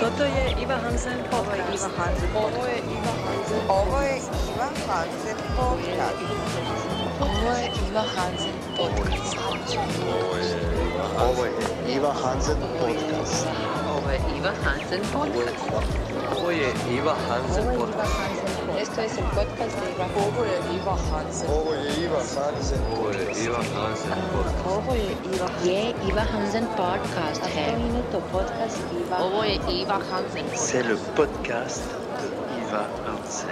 [0.00, 1.88] Toto je Iva Hansen podcast.
[2.34, 3.60] Ovo je Iva Hansen.
[3.68, 4.16] Ovo je
[4.50, 6.22] Iva Hansen podcast.
[7.20, 9.36] Ovo je Iva Hansen podcast.
[11.18, 11.56] Ovo je
[11.96, 13.46] Iva Hansen podcast.
[13.90, 15.66] Ovo je Iva Hansen podcast.
[16.36, 18.41] Ovo je Iva Hansen podcast.
[18.92, 20.06] Esto es el podcast Iva.
[20.16, 21.50] Ovo je Iva Hansen.
[21.50, 22.78] Ovo je Iva Hansen.
[22.92, 24.66] Ovo je Iva Hansen podcast.
[24.66, 25.48] Ovo je Iva.
[25.64, 27.76] Je Iva Hansen podcast है.
[28.12, 29.16] to podcast Iva.
[29.20, 31.82] Ovo je Iva Hansen C'est le podcast
[32.20, 32.28] de
[32.60, 33.50] Iva Hansen.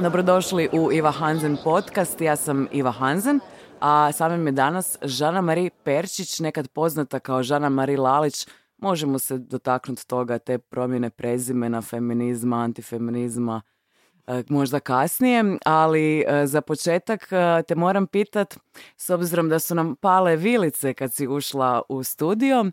[0.00, 2.20] Dobrodošli u Iva Hansen podcast.
[2.20, 3.40] Ja sam Iva Hansen,
[3.80, 8.46] a sa mnom je danas Žana Marie Perčić, nekad poznata kao Žana Marie Lalić.
[8.78, 13.62] Možemo se dotaknuti toga, te promjene prezimena, feminizma, antifeminizma,
[14.48, 18.56] možda kasnije, ali e, za početak e, te moram pitat,
[18.96, 22.64] s obzirom da su nam pale vilice kad si ušla u studio,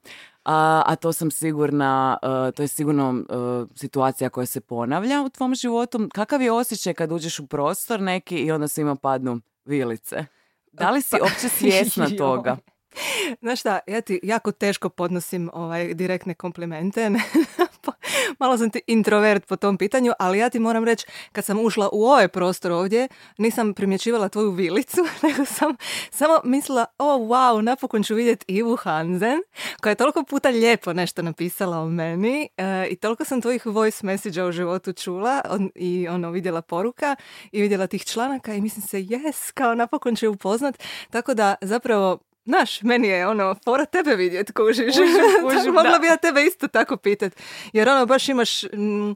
[0.45, 3.33] a, a to sam sigurna, e, to je sigurno e,
[3.75, 6.09] situacija koja se ponavlja u tvom životu.
[6.13, 10.25] Kakav je osjećaj kad uđeš u prostor neki i onda svima padnu vilice?
[10.71, 12.17] Da li si opće svjesna Joj.
[12.17, 12.57] toga?
[13.41, 17.09] Znaš šta, ja ti jako teško podnosim ovaj direktne komplimente.
[18.39, 21.89] Malo sam ti introvert po tom pitanju, ali ja ti moram reći, kad sam ušla
[21.93, 25.75] u ovaj prostor ovdje, nisam primjećivala tvoju vilicu, nego sam
[26.11, 29.39] samo mislila, o wow, napokon ću vidjeti Ivu Hansen,
[29.81, 34.05] koja je toliko puta lijepo nešto napisala o meni e, i toliko sam tvojih voice
[34.05, 37.15] message u životu čula on- i ono vidjela poruka
[37.51, 40.83] i vidjela tih članaka i mislim se, yes, kao napokon ću upoznat.
[41.09, 42.19] Tako da zapravo
[42.49, 44.95] Znaš, meni je ono, fora tebe vidjet, kužiš.
[45.41, 47.33] kužim, Mogla bi ja tebe isto tako pitat.
[47.73, 49.11] Jer ono, baš imaš mm,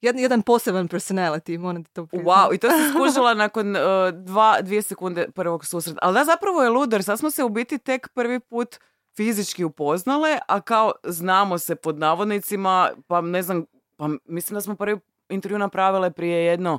[0.00, 2.02] jedan, jedan poseban personality, moram ti to.
[2.02, 5.98] Wow, i to si skužila nakon uh, dva, dvije sekunde prvog susreta.
[6.02, 8.76] Ali da, zapravo je luder, sad smo se u biti tek prvi put
[9.16, 13.64] fizički upoznale, a kao znamo se pod navodnicima, pa ne znam,
[13.96, 16.78] pa mislim da smo prvi intervju napravile prije jedno,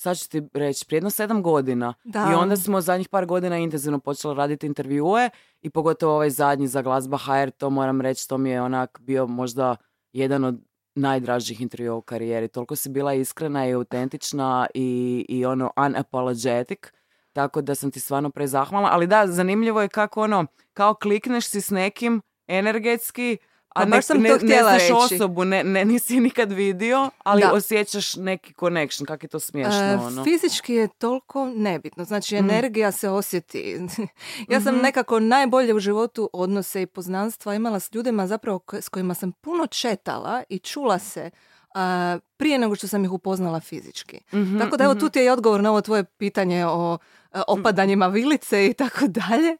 [0.00, 1.94] sad ću ti reći, prije jedno sedam godina.
[2.04, 2.28] Da.
[2.32, 5.30] I onda smo zadnjih par godina intenzivno počeli raditi intervjue
[5.62, 9.26] i pogotovo ovaj zadnji za glazba HR, to moram reći, to mi je onak bio
[9.26, 9.76] možda
[10.12, 10.60] jedan od
[10.94, 12.48] najdražih intervjua u karijeri.
[12.48, 16.78] Toliko si bila iskrena i autentična i, i ono unapologetic.
[17.32, 18.88] Tako da sam ti stvarno prezahvalna.
[18.92, 23.38] Ali da, zanimljivo je kako ono, kao klikneš si s nekim energetski,
[23.70, 24.92] a Pa ne, baš sam ne, to ne htjela znaš reći.
[25.14, 27.52] osobu, ne, ne, nisi nikad vidio, ali Da.
[27.52, 29.80] osjećaš neki connection, kak je to smiješno.
[29.82, 30.24] E, ono.
[30.24, 32.38] Fizički je toliko nebitno, znači Mm.
[32.40, 33.76] energija se osjeti.
[34.48, 34.82] ja sam Mhm.
[34.82, 39.66] nekako najbolje u životu odnose i poznanstva imala s ljudima zapravo s kojima sam puno
[39.66, 41.30] četala i čula se
[42.36, 44.20] prije nego što sam ih upoznala fizički.
[44.34, 45.00] Mhm, Tako da evo mhm.
[45.00, 46.98] tu ti je i odgovor na ovo tvoje pitanje o
[47.32, 49.56] e, opadanjima vilice i tako dalje.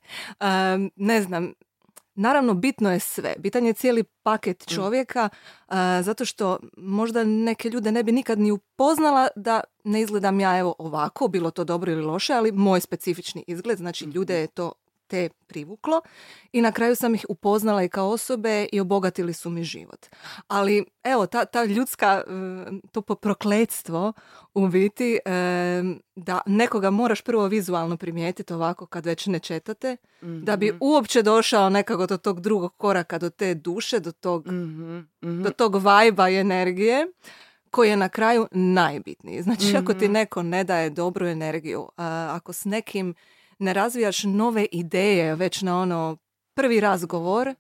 [0.96, 1.52] Ne znam,
[2.20, 3.34] Naravno, bitno je sve.
[3.38, 5.28] Bitan je cijeli paket čovjeka,
[5.68, 10.58] a, zato što možda neke ljude ne bi nikad ni upoznala da ne izgledam ja
[10.58, 14.72] evo ovako, bilo to dobro ili loše, ali moj specifični izgled, znači ljude je to
[15.10, 16.00] te privuklo
[16.52, 20.06] i na kraju sam ih upoznala i kao osobe i obogatili su mi život.
[20.48, 22.30] Ali evo, ta, ta ljudska, e,
[22.92, 24.12] to prokletstvo
[24.54, 25.18] u biti,
[26.16, 31.70] da nekoga moraš prvo vizualno primijetiti ovako kad već ne četate, da bi uopće došao
[31.70, 35.42] nekako do tog drugog koraka, do te duše, do tog, Mhm, mhm.
[35.42, 37.06] do tog vajba i energije
[37.70, 39.42] koji je na kraju najbitniji.
[39.42, 40.12] Znači, ako ti Mhm.
[40.12, 41.88] neko ne daje dobru energiju,
[42.30, 43.14] ako s nekim
[43.60, 46.16] ne razvijaš nove ideje već na ono
[46.54, 47.54] prvi razgovor,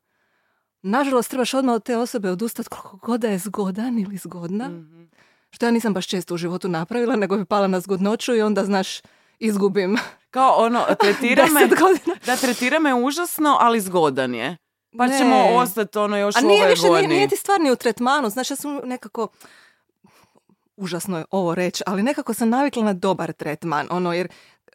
[0.82, 5.02] nažalost trebaš odmah od te osobe odustati koliko god da je zgodan ili zgodna, Mhm.
[5.50, 8.64] što ja nisam baš često u životu napravila, nego bi pala na zgodnoću i onda,
[8.64, 9.00] znaš,
[9.38, 9.96] izgubim
[10.30, 11.66] Kao ono, tretira me,
[12.26, 14.56] da tretira me užasno, ali zgodan je.
[14.98, 15.18] Pa Ne.
[15.18, 18.50] ćemo ostati ono još A u nije više, nije, nije ti stvarni u tretmanu, znaš,
[18.50, 19.28] ja sam nekako,
[20.76, 24.28] užasno je ovo reći, ali nekako sam navikla na dobar tretman, ono, jer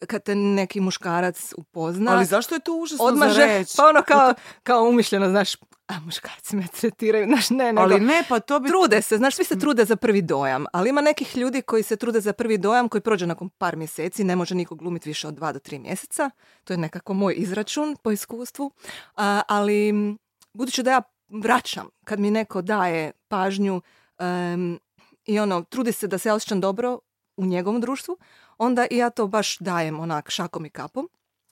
[0.07, 3.73] kad te neki muškarac upozna, Ali zašto je to užasno odmah za reći?
[3.77, 4.33] pa ono kao,
[4.63, 5.55] kao umišljeno, znaš,
[5.87, 8.69] a muškarci me tretiraju, znaš, ne, nego, Ali ne, pa to bi...
[8.69, 11.95] trude se, znaš, svi se trude za prvi dojam, ali ima nekih ljudi koji se
[11.95, 15.33] trude za prvi dojam koji prođe nakon par mjeseci, ne može niko glumiti više od
[15.33, 16.29] dva do tri mjeseca,
[16.63, 18.71] to je nekako moj izračun po iskustvu,
[19.15, 19.93] A, ali
[20.53, 23.81] budući da ja vraćam kad mi neko daje pažnju
[24.17, 24.79] em,
[25.25, 26.99] i ono, trudi se da se ja osjećam dobro
[27.37, 28.17] u njegovom društvu,
[28.57, 31.09] onda i ja to baš dajem onak šakom i kapom.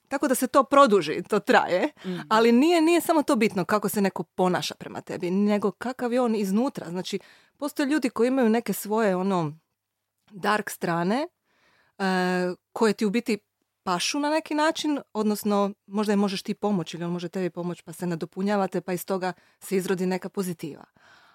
[0.07, 1.89] Tako da se to produži, to traje,
[2.29, 6.21] ali nije, nije samo to bitno kako se neko ponaša prema tebi, nego kakav je
[6.21, 6.89] on iznutra.
[6.89, 7.19] Znači,
[7.57, 9.53] postoje ljudi koji imaju neke svoje ono
[10.31, 11.27] dark strane
[11.97, 12.03] e,
[12.71, 13.37] koje ti u biti
[13.83, 17.83] pašu na neki način, odnosno možda je možeš ti pomoći ili on može tebi pomoći
[17.83, 20.83] pa se nadopunjavate pa iz toga se izrodi neka pozitiva.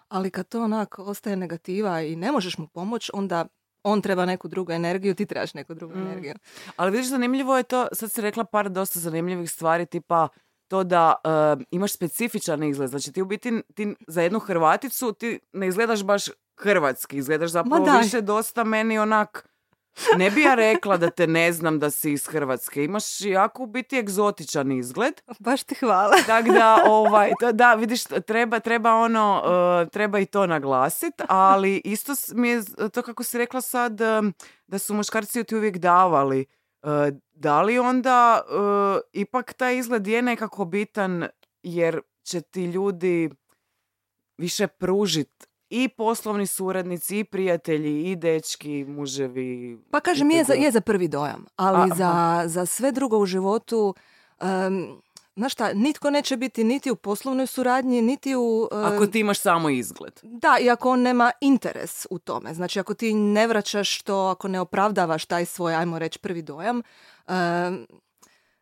[0.08, 3.46] Ali kad to onak ostaje negativa i ne možeš mu pomoći, onda
[3.82, 6.02] on treba neku drugu energiju, ti trebaš neku drugu Mm.
[6.02, 6.34] energiju.
[6.76, 10.28] Ali vidiš, zanimljivo je to, sad si rekla par dosta zanimljivih stvari, tipa
[10.68, 12.90] to da e, imaš specifičan izgled.
[12.90, 16.24] Znači ti u biti ti za jednu Hrvaticu ti ne izgledaš baš
[16.56, 19.48] hrvatski, izgledaš zapravo više dosta meni onak
[20.16, 22.84] ne bi ja rekla da te ne znam da si iz Hrvatske.
[22.84, 25.14] Imaš jako u biti egzotičan izgled.
[25.38, 26.16] Baš ti hvala.
[26.26, 31.82] Tako da, ovaj, da, da, vidiš, treba, treba ono, uh, treba i to naglasiti, ali
[31.84, 32.62] isto mi je
[32.92, 34.34] to kako si rekla sad, um,
[34.66, 36.46] da su muškarci ti uvijek davali.
[36.82, 36.90] Uh,
[37.32, 41.28] da li onda uh, ipak taj izgled je nekako bitan
[41.62, 43.30] jer će ti ljudi
[44.38, 49.78] više pružit i poslovni suradnici, i prijatelji, i dečki, muževi.
[49.90, 53.26] Pa kažem, je za, je za prvi dojam, ali A, za, za sve drugo u
[53.26, 53.94] životu,
[54.40, 55.02] um,
[55.36, 58.68] znaš šta, nitko neće biti niti u poslovnoj suradnji, niti u...
[58.72, 60.20] um, Ako ti imaš samo izgled.
[60.22, 62.54] Da, i ako on nema interes u tome.
[62.54, 66.82] Znači, ako ti ne vraćaš to, ako ne opravdavaš taj svoj, ajmo reći, prvi dojam,
[67.28, 67.86] em,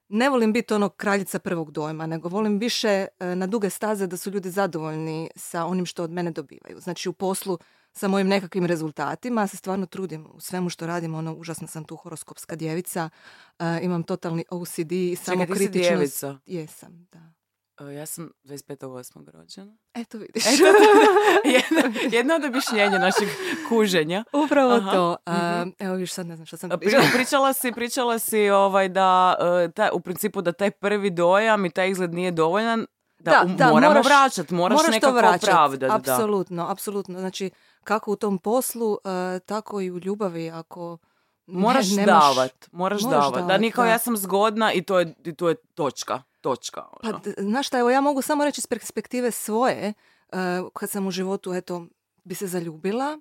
[0.09, 4.17] ne volim biti ono kraljica prvog dojma, nego volim više e, na duge staze da
[4.17, 6.81] su ljudi zadovoljni sa onim što od mene dobivaju.
[6.81, 7.59] Znači, u poslu
[7.93, 11.85] sa mojim nekakvim rezultatima, ja se stvarno trudim u svemu što radim, ono, užasno sam
[11.85, 13.11] tu horoskopska djevica,
[13.59, 14.93] e, imam totalni OCD,
[15.23, 16.39] samo Čekaj, ti si djevica.
[16.47, 17.33] Jesam, da.
[17.81, 19.31] Uh, Ja sam 25.8.
[19.31, 19.77] rođena.
[19.95, 20.45] Eto vidiš.
[21.47, 23.29] jedno, jedno od objašnjenja našeg
[23.69, 24.25] kuženja.
[24.35, 25.17] Upravo Aha, to.
[25.29, 25.37] mhm.
[25.39, 28.89] A, evo viš sad ne znam što sam A pri- pričala si, pričala si ovaj
[28.89, 29.35] da
[29.67, 32.87] uh, taj, u principu da taj prvi dojam i taj izgled nije dovoljan,
[33.19, 35.43] da, Da, um, da, moramo moraš- vraćat, moraš, Moraš nekako vraćat.
[35.45, 35.81] opravdat.
[35.81, 35.95] Da.
[36.15, 37.19] Apsolutno, apsolutno.
[37.19, 37.51] Znači,
[37.85, 38.99] kako u tom poslu,
[39.35, 40.51] e, tako i u ljubavi.
[40.51, 40.99] Ako
[41.47, 43.35] ne- Moraš nemaš- davat, moraš, Moraš davat.
[43.35, 43.91] Da davat, nije kao da.
[43.91, 46.23] ja sam zgodna i to je, i to je točka.
[46.47, 46.83] Točka.
[47.03, 47.19] Pa, ono.
[47.19, 49.93] d- znaš šta, evo ja mogu samo reći iz perspektive svoje,
[50.29, 50.37] e,
[50.73, 51.87] kad sam u životu, eto,
[52.25, 53.19] bi se zaljubila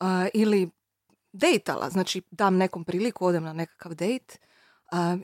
[0.00, 0.04] e,
[0.34, 0.70] ili
[1.32, 4.38] dejtala, znači dam nekom priliku, odem na nekakav dejt, e,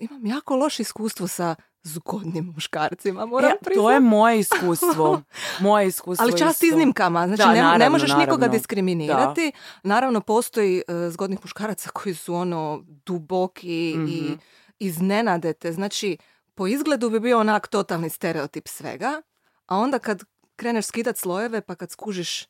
[0.00, 3.82] imam jako loše iskustvo sa zgodnim muškarcima, moram E, priznat.
[3.82, 5.22] to je moje iskustvo.
[5.60, 6.66] Moje iskustvo Ali čast isto.
[6.66, 8.48] iznimkama, znači Da, ne, ne naravno, možeš nikoga naravno.
[8.48, 9.52] diskriminirati.
[9.82, 14.32] Naravno, postoji e, zgodnih muškaraca koji su ono duboki i Mhm.
[14.78, 15.72] iznenadete.
[15.72, 16.16] Znači,
[16.54, 19.22] po izgledu bi bio onak totalni stereotip svega,
[19.66, 20.22] a onda kad
[20.56, 22.46] kreneš skidat slojeve, pa kad skužiš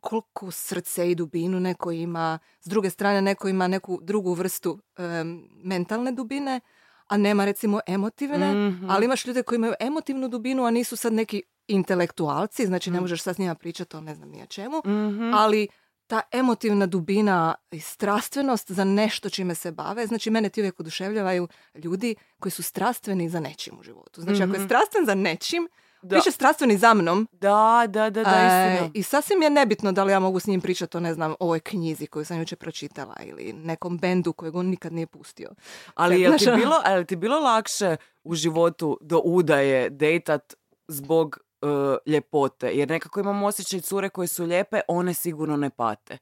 [0.00, 5.42] koliko srce i dubinu neko ima, s druge strane neko ima neku drugu vrstu em,
[5.54, 6.60] mentalne dubine,
[7.06, 8.90] a nema recimo emotivne, Mhm.
[8.90, 12.92] ali imaš ljude koji imaju emotivnu dubinu, a nisu sad neki intelektualci, znači Mm.
[12.92, 15.34] ne možeš sad s njima pričati o ne znam ni o čemu, Mhm.
[15.34, 15.68] ali
[16.10, 17.38] ta emotivna dubina
[17.70, 22.62] i strastvenost za nešto čime se bave, znači mene ti uvijek oduševljavaju ljudi koji su
[22.62, 24.20] strastveni za nečim u životu.
[24.20, 24.66] Znači ako je Mhm.
[24.66, 25.68] strastven za nečim,
[26.02, 26.16] Da.
[26.16, 28.88] više strastveni za mnom, Da, da, da, da, E.
[28.94, 31.60] I sasvim je nebitno da li ja mogu s njim pričati o, ne znam, ovoj
[31.60, 35.50] knjizi koju sam jučer pročitala ili nekom bendu kojeg on nikad nije pustio.
[35.94, 39.90] Ali je ti Znaš, ono- bilo, je li ti bilo lakše u životu do udaje
[39.90, 40.54] dejtat
[40.88, 42.70] zbog e, ljepote?
[42.70, 46.18] Jer nekako imam osjećaj cure koje su lijepe, one sigurno ne pate.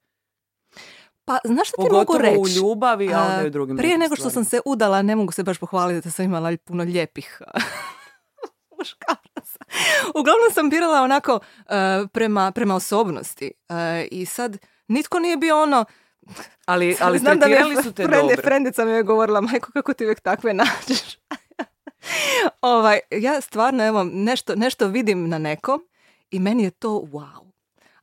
[1.25, 2.38] Pa, znaš što ti Pogotovo mogu reći?
[2.38, 5.17] u ljubavi, a onda i u E, drugim Prije nego što sam se udala, ne
[5.17, 7.42] mogu se baš pohvaliti da sam imala puno lijepih
[8.78, 9.59] muškaraca.
[10.09, 13.52] Uglavnom sam birala onako e, prema, prema osobnosti.
[13.68, 15.85] E, I sad, nitko nije bio ono...
[16.66, 18.42] Ali, ali Znam da me su te frende, dobro.
[18.42, 21.18] Frendica mi je govorila, majko, kako ti uvijek takve nađeš?
[22.62, 25.81] ovaj, ja stvarno, evo, nešto, nešto vidim na nekom
[26.31, 27.49] i meni je to wow.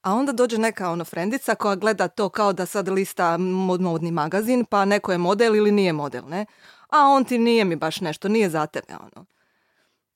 [0.02, 4.12] A onda dođe neka ono frendica koja gleda to kao da sad lista mod- modni
[4.12, 6.46] magazin, pa neko je model ili nije model, ne?
[6.90, 9.26] A on ti nije mi baš nešto, nije za tebe, ono.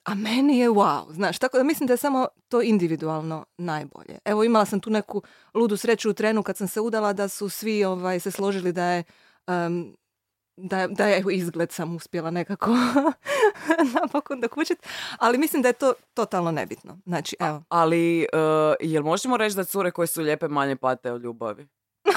[0.04, 4.18] A meni je wow, znaš, tako da mislim da je samo to individualno najbolje.
[4.26, 5.22] Evo imala sam tu neku
[5.54, 8.84] ludu sreću u trenu kad sam se udala da su svi ovaj, se složili da
[8.86, 9.04] je
[9.48, 9.96] em,
[10.64, 12.72] da, da je izgled sam uspjela nekako
[14.02, 14.88] napokon dokučit,
[15.18, 16.98] ali mislim da je to totalno nebitno.
[17.06, 17.64] Znači, evo.
[17.70, 18.28] Ali, e,
[18.80, 21.68] jel možemo reći da cure koje su lijepe manje pate od ljubavi?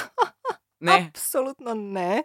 [0.79, 2.23] Ne, Apsolutno ne.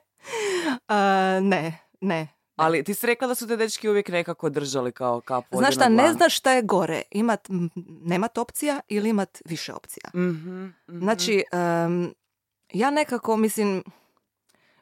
[0.89, 2.29] A, ne, ne.
[2.57, 5.77] ali ti si rekla da su te dečki uvijek nekako držali kao kap vode Znaš
[5.77, 7.49] na šta, ne znaš šta je gore, imat,
[7.87, 10.11] nemat opcija ili imat više opcija.
[10.15, 10.99] Mhm, mhm.
[10.99, 12.15] Znači, em,
[12.73, 13.83] ja nekako, mislim,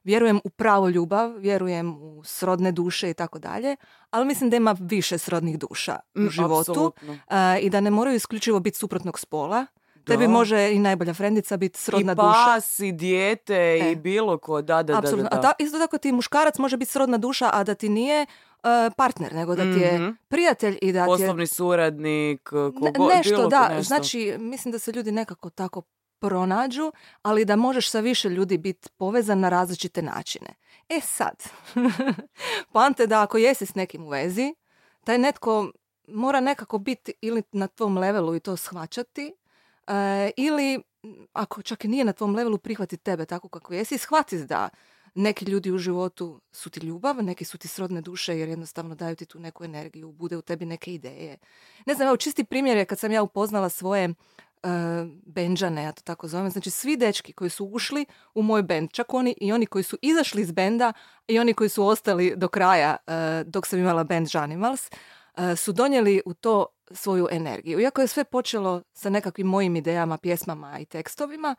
[0.06, 3.76] vjerujem u pravu ljubav, vjerujem u srodne duše i tako dalje,
[4.10, 7.18] ali mislim da ima više srodnih duša u Mm, životu apsolutno.
[7.30, 9.66] e, i da ne moraju isključivo biti suprotnog spola.
[10.04, 10.30] Tebi Da.
[10.30, 12.44] može i najbolja frendica biti srodna I duša.
[12.46, 13.96] pas, i dijete, i E.
[13.96, 15.16] bilo ko, da, da, da, da.
[15.16, 15.28] Da.
[15.28, 18.26] A ta, isto tako ti muškarac može biti srodna duša, a da ti nije e,
[18.92, 20.10] partner, nego da ti je Mhm.
[20.28, 21.16] prijatelj i da ti je...
[21.18, 23.68] Poslovni suradnik, kogo, Ne- bilo nešto, ko- da.
[23.68, 23.82] nešto.
[23.84, 25.82] Znači, mislim da se ljudi nekako tako
[26.18, 26.92] pronađu,
[27.23, 30.54] ali da možeš sa više ljudi biti povezan na različite načine.
[30.88, 31.42] E sad,
[32.73, 34.54] poanta je da ako jesi s nekim u vezi,
[35.04, 35.70] taj netko
[36.08, 39.35] mora nekako biti ili na tvom levelu i to shvaćati,
[39.87, 40.82] e, ili
[41.32, 44.68] ako čak i nije na tvom levelu prihvati tebe tako kako jesi shvati da
[45.16, 49.16] neki ljudi u životu su ti ljubav, neki su ti srodne duše jer jednostavno daju
[49.16, 51.37] ti tu neku energiju, bude u tebi neke ideje.
[51.87, 54.14] Ne znam, evo čisti primjer je kad sam ja upoznala svoje
[55.26, 59.14] benđane, ja to tako zovem, znači svi dečki koji su ušli u moj bend, čak
[59.14, 60.92] oni i oni koji su izašli iz benda
[61.28, 63.12] i oni koji su ostali do kraja uh,
[63.46, 67.80] dok sam imala band Janimals, uh, su donijeli u to svoju energiju.
[67.80, 71.56] Iako je sve počelo sa nekakvim mojim idejama, pjesmama i tekstovima,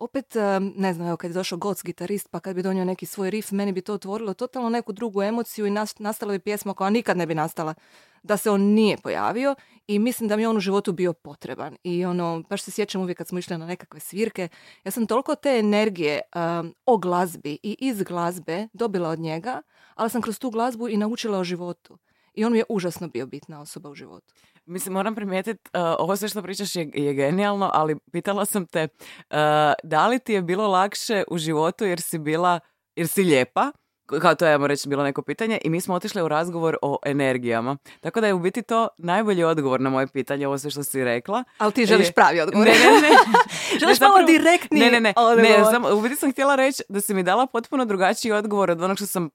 [0.00, 0.34] opet,
[0.76, 3.50] ne znam, evo kad je došao Goc, gitarist, pa kad bi donio neki svoj riff,
[3.50, 7.16] meni bi to otvorilo totalno neku drugu emociju i nas- nastala bi pjesma koja nikad
[7.16, 7.74] ne bi nastala
[8.22, 9.54] da se on nije pojavio
[9.86, 11.76] i mislim da mi je on u životu bio potreban.
[11.84, 14.48] I ono, baš se sjećam uvijek kad smo išli na nekakve svirke,
[14.84, 19.62] ja sam toliko te energije um, o glazbi i iz glazbe dobila od njega,
[19.94, 21.98] ali sam kroz tu glazbu i naučila o životu.
[22.34, 24.34] I on mi je užasno bio bitna osoba u životu.
[24.66, 28.88] Mislim, moram primijetiti, ovo sve što pričaš je, je genijalno, ali pitala sam te,
[29.30, 29.36] uh,
[29.82, 32.60] da li ti je bilo lakše u životu jer si bila,
[32.96, 33.72] jer si lijepa,
[34.18, 36.98] kao to je, ajmo reći, bilo neko pitanje, i mi smo otišli u razgovor o
[37.06, 37.76] energijama.
[38.00, 41.04] Tako da je u biti to najbolji odgovor na moje pitanje, ovo sve što si
[41.04, 41.44] rekla.
[41.58, 42.66] Ali ti želiš E, pravi odgovor.
[42.66, 43.08] Ne, ne, ne.
[43.80, 45.12] Želiš Ne, malo direktni Ne, ne, ne.
[45.16, 45.58] odgovor.
[45.58, 48.82] ne sam, u biti sam htjela reći da si mi dala potpuno drugačiji odgovor od
[48.82, 49.30] onog što sam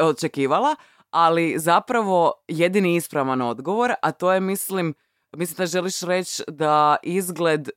[0.00, 0.76] očekivala,
[1.12, 4.94] ali zapravo jedini ispravan odgovor, a to je, mislim,
[5.36, 7.68] mislim da želiš reći da izgled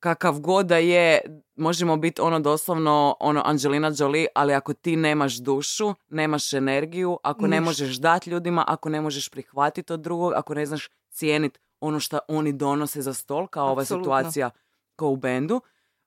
[0.00, 1.20] kakav god da je,
[1.56, 7.46] možemo biti ono doslovno ono Angelina Jolie, ali ako ti nemaš dušu, nemaš energiju, ako
[7.46, 12.00] ne možeš dati ljudima, ako ne možeš prihvatiti od drugog, ako ne znaš cijeniti ono
[12.00, 14.04] što oni donose za stol, kao ova Apsolutno.
[14.04, 14.50] situacija
[14.96, 15.60] kao u bendu,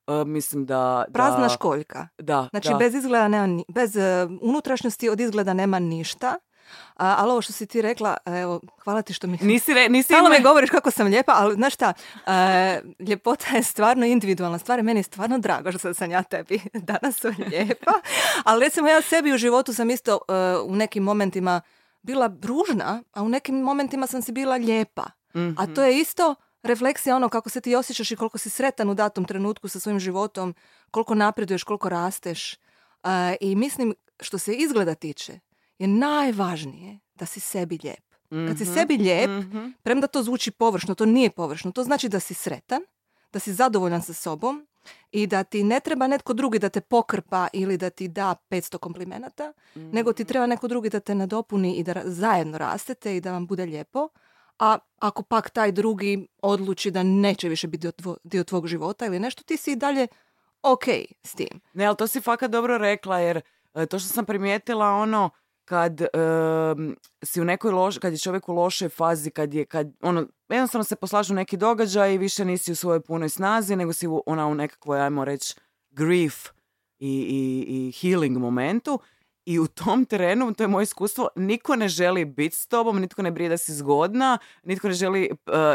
[0.07, 1.05] e, mislim da...
[1.13, 2.07] Prazna da, školjka.
[2.17, 2.75] Da, Znači, da.
[2.75, 6.35] bez izgleda nema, ni- bez e, unutrašnjosti od izgleda nema ništa.
[6.95, 9.37] A, ali ovo što si ti rekla, evo, hvala ti što mi...
[9.41, 11.93] Nisi, re, nisi Stalno me- mi govoriš kako sam lijepa, ali znaš šta,
[12.27, 16.59] e, ljepota je stvarno individualna stvar i meni je stvarno drago što sam ja tebi
[16.91, 17.91] danas lijepa.
[18.43, 21.61] Ali recimo ja sebi u životu sam isto e, u nekim momentima
[22.01, 25.03] bila ružna, a u nekim momentima sam si bila lijepa.
[25.57, 28.93] A to je isto refleksija ono kako se ti osjećaš i koliko si sretan u
[28.93, 30.55] datom trenutku sa svojim životom,
[30.91, 32.53] koliko napreduješ, koliko rasteš.
[32.53, 32.57] E,
[33.41, 35.39] I mislim, što se izgleda tiče,
[35.81, 38.03] je najvažnije da si sebi lijep.
[38.47, 39.29] Kad si sebi lijep,
[39.83, 42.81] premda to zvuči površno, to nije površno, to znači da si sretan,
[43.33, 44.67] da si zadovoljan sa sobom
[45.11, 48.77] i da ti ne treba netko drugi da te pokrpa ili da ti da 500
[48.77, 53.31] komplimenata, nego ti treba neko drugi da te nadopuni i da zajedno rastete i da
[53.31, 54.07] vam bude lijepo.
[54.59, 59.05] A ako pak taj drugi odluči da neće više biti dio, tvo- dio tvog života
[59.05, 60.07] ili nešto, ti si i dalje
[60.63, 60.83] ok
[61.23, 61.61] s tim.
[61.73, 63.41] Ne, ali to si fakat dobro rekla, jer
[63.73, 65.29] e, to što sam primijetila, ono,
[65.71, 69.87] kad em, si u nekoj loš, kad je čovjek u lošoj fazi, kad je, kad,
[70.01, 74.07] ono, jednostavno se poslažu neki događaj i više nisi u svojoj punoj snazi, nego si
[74.07, 75.55] u, ona u nekakvoj, ajmo reći,
[75.91, 76.49] grief
[76.99, 78.99] i, i, i healing momentu.
[79.45, 83.21] I u tom terenu, to je moje iskustvo, niko ne želi biti s tobom, nitko
[83.21, 85.29] ne brije da si zgodna, nitko ne želi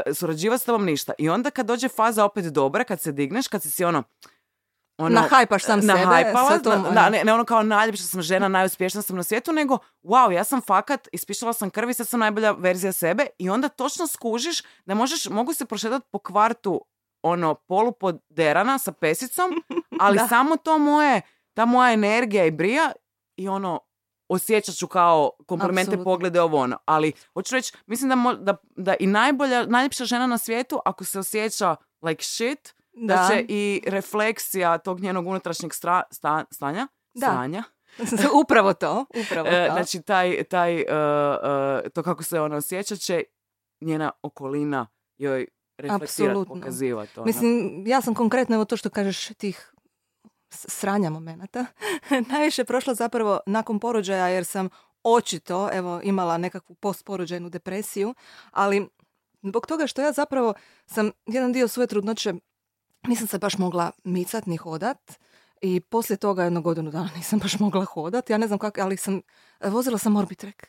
[0.07, 1.13] e, surađivati s tobom, ništa.
[1.19, 4.03] I onda kad dođe faza opet dobra, kad se digneš, kad si si ono,
[4.99, 5.93] ono, Nahajpaš sam sebe
[6.49, 6.91] sa tom, na- ono.
[6.91, 10.45] da, ne, ne ono kao najljepša sam žena, najuspješnija sam na svijetu, nego wow, ja
[10.45, 14.95] sam fakat, ispišala sam krvi, sad sam najbolja verzija sebe i onda točno skužiš da
[14.95, 16.81] možeš, mogu se prošetati po kvartu
[17.23, 19.51] ono polupoderana sa pesicom,
[20.01, 21.21] ali samo to moje,
[21.55, 22.93] ta moja energija i brija
[23.37, 23.81] i ono,
[24.29, 26.05] osjećat ću kao komplimente, Apsolutno.
[26.05, 26.79] poglede, ovo ono.
[26.85, 31.05] Ali, hoću reći, mislim da, mo- da, da i najbolja, najljepša žena na svijetu, ako
[31.05, 33.29] se osjeća like shit, da, Da.
[33.29, 37.27] će i refleksija tog njenog unutrašnjeg stra, sta- stanja, Da.
[37.27, 37.63] stanja,
[38.45, 39.73] upravo to, upravo e, to.
[39.73, 40.85] znači taj, taj, e,
[41.85, 43.23] e, to kako se ona osjeća će
[43.81, 44.87] njena okolina
[45.19, 45.47] joj
[45.79, 47.13] reflektirati, pokazivati.
[47.17, 47.27] Ono.
[47.27, 49.73] Mislim, ja sam konkretno, evo to što kažeš, tih
[50.51, 51.67] sranja momenata,
[52.33, 54.69] najviše prošla zapravo nakon porođaja, jer sam
[55.03, 58.15] očito, evo, imala nekakvu postporođajnu depresiju,
[58.51, 58.89] ali
[59.43, 60.55] zbog toga što ja zapravo
[60.87, 62.35] sam jedan dio svoje trudnoće
[63.09, 65.13] nisam se baš mogla micat ni hodat.
[65.61, 68.33] I poslije toga jednu godinu dana nisam baš mogla hodati.
[68.33, 69.21] Ja ne znam kako, ali sam,
[69.65, 70.67] vozila sam Orbitrek.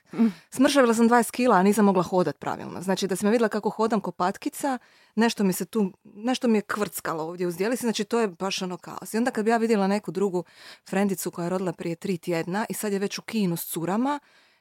[0.49, 2.81] Smršavila sam 20 kila, a nisam mogla hodat pravilno.
[2.81, 4.77] Znači da sam vidjela kako hodam ko patkica,
[5.15, 8.61] nešto mi se tu, nešto mi je kvrckalo ovdje uz dijelici, znači to je baš
[8.61, 9.13] ono kaos.
[9.13, 10.43] I onda kad bi ja vidjela neku drugu
[10.89, 14.19] frendicu koja je rodila prije tri tjedna i sad je već u kinu s curama,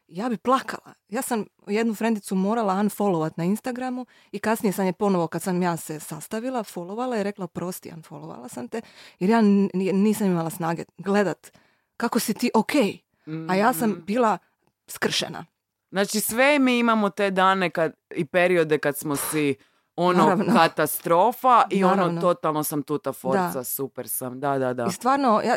[0.09, 0.95] ja bi plakala.
[1.09, 5.63] Ja sam jednu frendicu morala unfollowat na Instagramu i kasnije sam je ponovo kad sam
[5.63, 8.81] ja se sastavila, followovala i rekla prosti, unfollowovala sam te
[9.19, 11.53] jer ja n- nisam imala snage gledat
[11.97, 12.73] kako si ti ok.
[13.49, 14.03] A ja sam Mm.
[14.07, 14.39] bila
[14.89, 15.45] skršena.
[15.91, 19.55] Znači sve mi imamo te dane kad, i periode kad smo si
[19.97, 20.55] ono Naravno.
[20.55, 22.21] katastrofa i ono Naravno.
[22.21, 23.65] totalno sam tuta forca, Da.
[23.65, 24.87] super sam, da, da, da.
[24.87, 25.57] I stvarno, ja,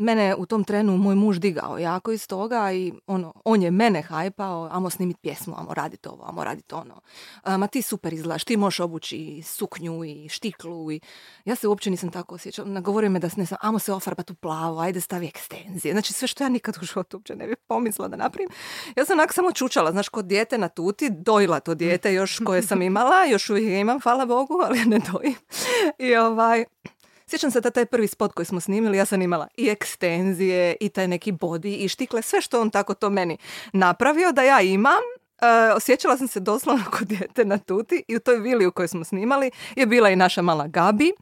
[0.00, 4.02] mene u tom trenu moj muž digao jako iz toga i ono, on je mene
[4.02, 7.00] hajpao, amo snimit pjesmu, amo radit ovo, amo radit ono.
[7.58, 11.00] Ma ti super izgledaš, ti možeš obući suknju i štiklu i
[11.44, 12.68] ja se uopće nisam tako osjećala.
[12.68, 15.92] Nagovorio me da ne sam, amo se ofarbat u plavo, ajde stavi ekstenzije.
[15.92, 18.48] Znači sve što ja nikad u životu uopće ne bi pomislila da napravim.
[18.96, 22.62] Ja sam onak samo čučala, znaš, kod dijete na tuti, dojila to dijete još koje
[22.62, 25.34] sam imala, još uvijek imam, hvala Bogu, ali ne dojim.
[25.98, 26.64] I ovaj,
[27.30, 30.88] Sjećam se da taj prvi spot koji smo snimili, ja sam imala i ekstenzije, i
[30.88, 33.38] taj neki body, i štikle, sve što on tako to meni
[33.72, 35.02] napravio da ja imam.
[35.42, 38.88] E, osjećala sam se doslovno kod dijete na tuti i u toj vili u kojoj
[38.88, 41.12] smo snimali je bila i naša mala Gabi,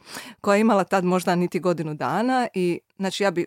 [0.40, 3.44] koja je imala tad možda niti godinu dana i znači ja bi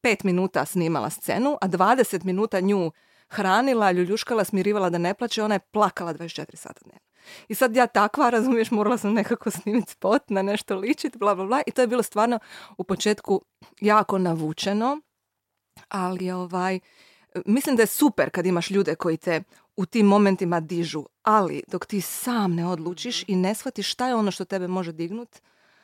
[0.00, 2.90] pet minuta snimala scenu, a 20 minuta nju
[3.28, 7.07] hranila, ljuljuškala, smirivala da ne plaće, ona je plakala 24 sata dnevno.
[7.48, 11.44] I sad ja takva, razumiješ, morala sam nekako snimiti spot, na nešto ličit, bla, bla,
[11.44, 11.62] bla.
[11.66, 12.38] I to je bilo stvarno
[12.78, 13.42] u početku
[13.80, 15.00] jako navučeno,
[15.88, 16.80] ali ovaj,
[17.46, 19.42] mislim da je super kad imaš ljude koji te
[19.76, 24.14] u tim momentima dižu, ali dok ti sam ne odlučiš i ne shvatiš šta je
[24.14, 25.38] ono što tebe može dignut,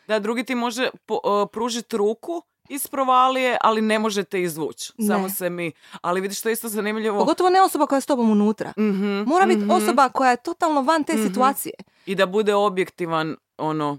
[0.09, 4.93] Da, drugi ti može po, pružiti ruku iz provalije, ali ne možete izvući.
[5.07, 5.73] Samo se mi...
[6.01, 7.19] Ali vidiš, to je isto zanimljivo.
[7.19, 8.73] pogotovo ne osoba koja je s tobom unutra.
[8.79, 9.71] Mhm, Mora biti mhm.
[9.71, 11.27] osoba koja je totalno van te Mhm.
[11.27, 11.75] situacije.
[12.07, 13.99] I da bude objektivan, ono,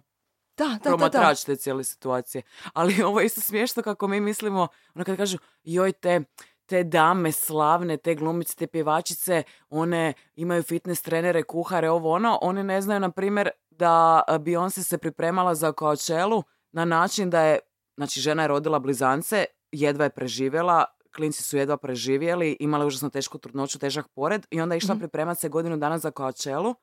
[0.58, 2.42] Da, da, promatrač te cijele situacije.
[2.74, 6.22] Ali ovo je isto smiješno kako mi mislimo, ono kad kažu, joj te,
[6.66, 12.64] te dame slavne, te glumice, te pjevačice, one imaju fitness trenere, kuhare, ovo ono, one
[12.64, 17.60] ne znaju, na primjer, da Beyoncé se pripremala za Coachellu na način da je,
[17.98, 23.10] znači žena je rodila blizance, jedva je preživjela, klinci su jedva preživjeli, imala je užasno
[23.10, 25.00] tešku trudnoću, težak pored i onda je išla Mhm.
[25.00, 26.76] pripremati se godinu dana za Coachellu,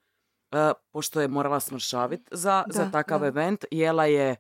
[0.53, 3.27] e, pošto je morala smršaviti za, za takav da.
[3.27, 3.64] event.
[3.70, 4.37] Jela je,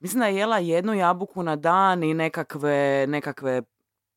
[0.00, 3.62] mislim da je jela jednu jabuku na dan i nekakve, nekakve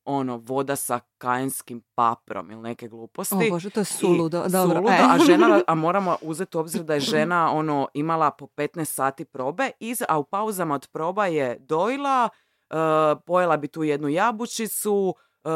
[0.06, 3.36] ono, voda sa kajenskim paprom ili neke gluposti.
[3.36, 4.44] O Bože, to je suludo.
[4.48, 5.00] I Dobro, suludo, e.
[5.10, 9.26] a žena, a moramo uzeti u obzir da je žena ono imala po 15 sati
[9.26, 12.30] probe, iz, a u pauzama od proba je dojila,
[12.70, 12.76] e,
[13.26, 15.50] pojela bi tu jednu jabučicu, e,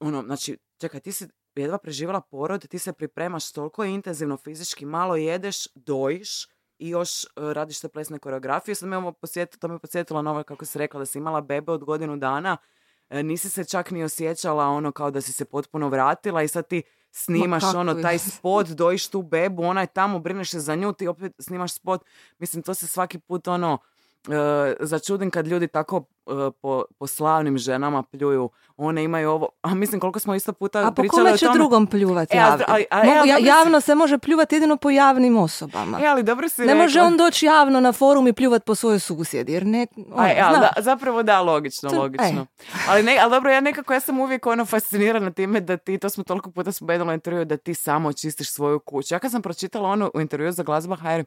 [0.00, 5.16] ono, znači, čekaj, ti si jedva preživjela porod, ti se pripremaš toliko intenzivno fizički, malo
[5.16, 8.74] jedeš, dojiš i još e, radiš te plesne koreografije.
[8.74, 11.40] Sad me ovo posjetilo, to me podsjetilo na ovo kako si rekla da si imala
[11.40, 15.44] bebe od godinu dana, e, nisi se čak ni osjećala ono kao da si se
[15.44, 20.18] potpuno vratila i sad ti snimaš ono taj spot, dojiš tu bebu, ona je tamo,
[20.18, 22.04] brineš se za nju, ti opet snimaš spot.
[22.38, 23.78] Mislim, to se svaki put ono
[24.26, 24.36] e,
[24.80, 28.50] začudim kad ljudi tako e, po, po slavnim ženama pljuju.
[28.76, 31.46] One imaju ovo, a mislim koliko smo isto puta A po pričali kome o će
[31.46, 31.54] tome.
[31.54, 32.64] drugom pljuvati E, a- javno?
[32.68, 36.00] a- a- Mogu- e, ja- javno se može pljuvati jedino po javnim osobama.
[36.00, 37.06] E, ali dobro si ne može rekla.
[37.06, 39.86] on doći javno na forum i pljuvat po svojoj susjedi, jer ne...
[40.08, 40.52] ali znaš.
[40.54, 42.46] da, zapravo da, logično, To- logično.
[42.88, 46.08] Ali, ne, ali dobro, ja nekako, ja sam uvijek ono fascinirana time da ti, to
[46.08, 49.14] smo toliko puta spomenuli u intervju, da ti samo čistiš svoju kuću.
[49.14, 51.24] Ja kad sam pročitala ono u intervju za glazba HR,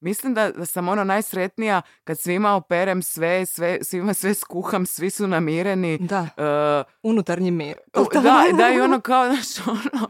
[0.00, 5.10] mislim da, da sam ono najsretnija kad svima operem sve, sve, svima sve skuham, svi
[5.10, 5.98] su namireni.
[5.98, 7.76] Da, E, unutarnji mir.
[8.22, 10.08] da, da i ono kao, znaš, ono,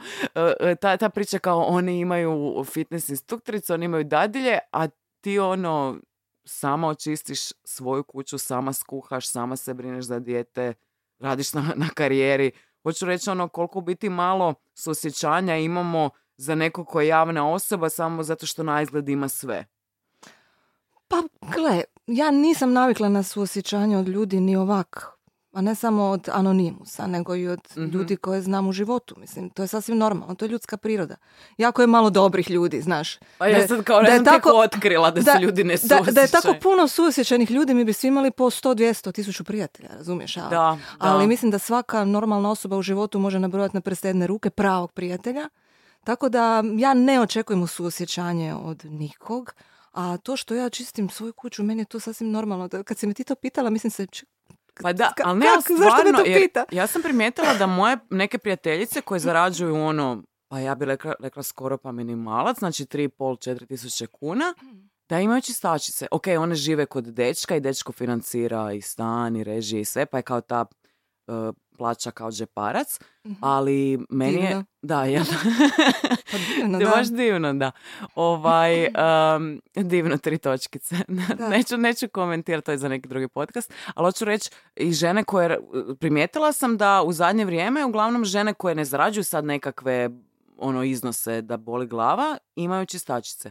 [0.61, 4.89] e, ta, ta priča kao oni imaju fitness instruktoricu, oni imaju dadilje, a
[5.21, 5.97] ti ono
[6.45, 10.75] sama očistiš svoju kuću, sama skuhaš, sama se brineš za dijete,
[11.19, 12.51] radiš na, na karijeri.
[12.83, 17.89] Hoću reći ono koliko u biti malo suosjećanja imamo za nekog ko je javna osoba
[17.89, 19.65] samo zato što na izgled ima sve.
[21.11, 25.07] Pa, gle, ja nisam navikla na suosjećanje od ljudi ni ovak.
[25.53, 27.85] A ne samo od anonimusa, nego i od Mhm.
[27.87, 29.15] ljudi koje znam u životu.
[29.19, 31.15] Mislim, to je sasvim normalno, to je ljudska priroda.
[31.59, 33.19] Jako je malo dobrih ljudi, znaš.
[33.39, 36.13] Pa Da ja sad kao ne da je tako- otkrila da, su ljudi da, nesuosjećajni.
[36.13, 39.89] da je tako puno suosjećajnih ljudi, mi bi svi imali po 100, 200, tisuću prijatelja,
[39.91, 40.37] razumiješ?
[40.37, 40.79] A- Da, da.
[40.99, 44.93] Ali mislim da svaka normalna osoba u životu može nabrojati na prste jedne ruke pravog
[44.93, 45.49] prijatelja.
[46.05, 46.43] Tako da
[46.73, 49.55] ja ne očekujem suosjećanje od nikog,
[49.93, 52.69] A to što ja čistim svoju kuću, meni je to sasvim normalno.
[52.85, 54.07] Kad si me ti to pitala, mislim se,
[54.83, 55.55] Pa da, ali ne, kak?
[55.71, 60.23] ali Zašto me stvarno, jer ja sam primijetila da moje neke prijateljice koje zarađuju ono,
[60.49, 64.55] pa ja bi rekla, rekla skoro pa minimalac, znači 3,5-4 tisuće kuna,
[65.09, 66.07] da imaju čistačice.
[66.11, 70.17] Ok, one žive kod dečka i dečko financira i stan i režije i sve, pa
[70.17, 70.67] je kao ta
[71.29, 71.33] e,
[71.81, 72.99] plaća kao džeparac,
[73.41, 74.49] ali meni je...
[74.49, 74.65] Divno.
[74.83, 75.23] Da, ja.
[76.31, 76.91] Pa divno, je da.
[76.91, 77.71] baš divno, da.
[78.15, 78.87] Ovaj,
[79.37, 80.97] um, divno, tri točkice.
[81.51, 85.59] neću, neću komentirati, to je za neki drugi podcast, ali hoću reći i žene koje,
[86.01, 90.11] primijetila sam da u zadnje vrijeme, uglavnom žene koje ne zarađuju sad nekakve
[90.59, 93.51] ono iznose da boli glava, imaju čistačice.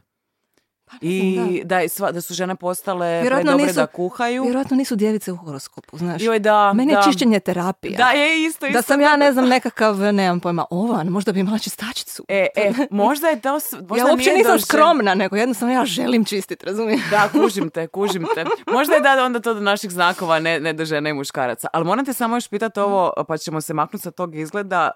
[1.02, 1.64] I Pa da.
[1.66, 4.44] da, je sva, da su žene postale Vjerojatno predobre nisu- da kuhaju.
[4.44, 6.22] Vjerojatno nisu djevice u horoskopu, znaš.
[6.22, 7.00] Joj, da, Meni da.
[7.00, 7.98] je čišćenje terapija.
[7.98, 8.78] Da, je isto, isto.
[8.78, 12.24] Da sam ja, ne znam, nekakav, nemam pojma, ovan, možda bi imala čistačicu.
[12.28, 13.52] E, e, možda je to...
[13.54, 17.02] Možda ja uopće nisam do žen- skromna, nego jednostavno ja želim čistiti, razumiješ?
[17.12, 18.46] Da, kužim te, kužim te.
[18.68, 21.68] Možda je da onda to do naših znakova, ne, ne do žene i muškaraca.
[21.74, 24.92] Ali moram te samo još pitati ovo, pa ćemo se maknuti sa tog izgleda.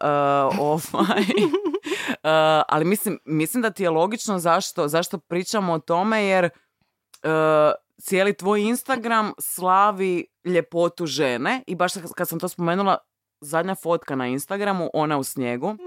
[0.51, 0.59] uh,
[0.93, 2.29] ovaj, uh,
[2.67, 7.29] ali mislim, mislim da ti je logično zašto, zašto pričamo o tome, jer uh,
[8.01, 12.97] cijeli tvoj Instagram slavi ljepotu žene i baš kad sam to spomenula,
[13.41, 15.75] zadnja fotka na Instagramu, ona u snijegu.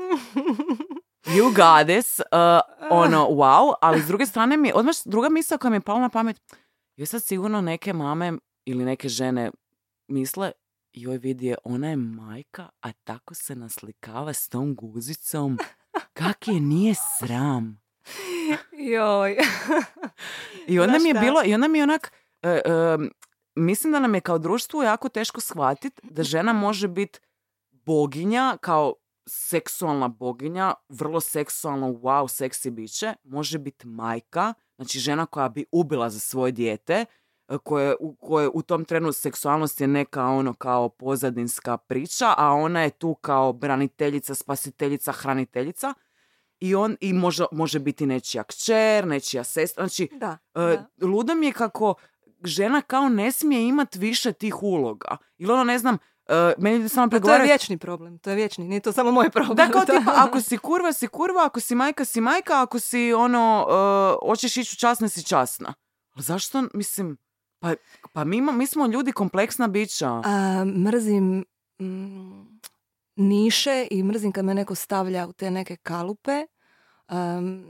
[1.26, 2.20] You got this.
[2.20, 3.72] Uh, ono, wow.
[3.80, 6.40] Ali s druge strane mi odmah druga misla koja mi je pala na pamet,
[6.96, 8.32] joj sad sigurno neke mame
[8.64, 9.50] ili neke žene
[10.08, 10.52] misle,
[10.92, 15.58] joj vidi je, ona je majka, a tako se naslikava s tom guzicom.
[16.18, 17.85] Kak je nije sram.
[18.92, 19.36] Joj.
[20.66, 22.60] I onda mi je bilo, i onda mi je onak, e, e,
[23.54, 27.20] mislim da nam je kao društvu jako teško shvatiti da žena može biti
[27.70, 28.94] boginja, kao
[29.28, 36.10] seksualna boginja, vrlo seksualno, wow, seksi biće, može biti majka, znači žena koja bi ubila
[36.10, 37.04] za svoje dijete,
[37.48, 42.52] e, koje, u, koje u tom trenu seksualnost je neka ono kao pozadinska priča, a
[42.52, 45.94] ona je tu kao braniteljica, spasiteljica, hraniteljica.
[46.60, 49.82] I on i može, može biti nečija kćer, nečija sestra.
[49.82, 50.86] Znači, Da, E, da.
[51.02, 51.94] ludo mi je kako
[52.44, 55.16] žena kao ne smije imati više tih uloga.
[55.38, 57.48] Ili ono, ne znam, e, meni je samo Pa to je pregovarati...
[57.48, 59.56] vječni problem, to je vječni, nije to samo moj problem.
[59.56, 63.12] Da, kao tipa, ako si kurva, si kurva, ako si majka, si majka, ako si
[63.12, 65.74] ono, e, hoćeš ići u časne, si časna.
[66.10, 67.16] Ali zašto, mislim,
[67.60, 67.74] pa,
[68.12, 70.22] pa mi, ima- mi smo ljudi kompleksna bića.
[70.24, 71.44] A, mrzim
[71.80, 72.58] mm,
[73.16, 76.46] niše i mrzim kad me neko stavlja u te neke kalupe.
[77.06, 77.64] Am,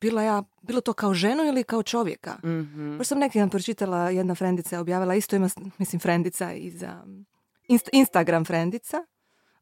[0.00, 2.34] bila ja, bilo to kao ženu ili kao čovjeka.
[2.44, 2.98] Mhm.
[2.98, 7.26] Baš sam neki dan pročitala, jedna frendica je objavila, isto ima, mislim, frendica iz um,
[7.68, 9.04] Inst- Instagram frendica.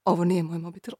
[0.04, 0.94] Ovo nije moj mobitel.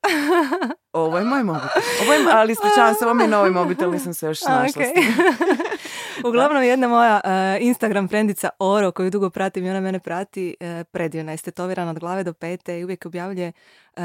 [0.92, 1.82] Ovo je moj mobitel.
[2.02, 4.82] Ovo je, ali ispričavam se, ovo mi je novi mobitel, nisam se još našla.
[4.82, 4.94] tim.
[6.28, 7.30] Uglavnom jedna moja uh,
[7.66, 11.98] Instagram frendica Oro koju dugo pratim i ona mene prati uh, predivna je stetovirana od
[11.98, 13.52] glave do pete i uvijek objavljuje
[13.96, 14.02] uh,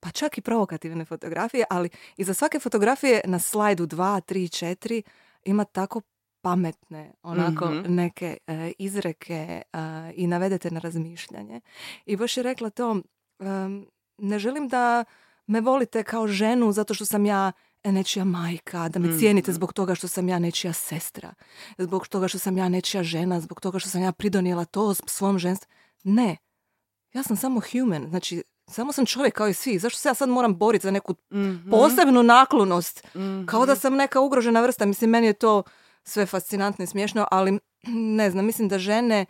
[0.00, 5.02] pa čak i provokativne fotografije, ali iza svake fotografije na slajdu 2, 3, 4
[5.44, 6.00] ima tako
[6.40, 7.94] pametne onako Mhm.
[7.94, 9.80] neke uh, izreke uh,
[10.14, 11.60] i navedete na razmišljanje.
[12.06, 12.90] I baš je rekla to,
[13.38, 13.86] um,
[14.18, 15.04] ne želim da
[15.46, 17.52] me volite kao ženu zato što sam ja
[17.84, 19.54] nečija majka, da me cijenite Mhm.
[19.54, 21.34] zbog toga što sam ja nečija sestra,
[21.78, 25.38] zbog toga što sam ja nečija žena, zbog toga što sam ja pridonijela to svom
[25.38, 25.68] ženstvu.
[26.04, 26.36] Ne,
[27.12, 29.78] ja sam samo human, znači samo sam čovjek kao i svi.
[29.78, 31.70] Zašto se ja sad moram boriti za neku Mhm.
[31.70, 33.06] posebnu naklonost?
[33.06, 33.44] Mhm.
[33.46, 34.86] Kao da sam neka ugrožena vrsta.
[34.86, 35.62] Mislim, meni je to
[36.04, 37.58] sve fascinantno i smiješno, ali
[38.16, 39.26] ne znam, mislim da žene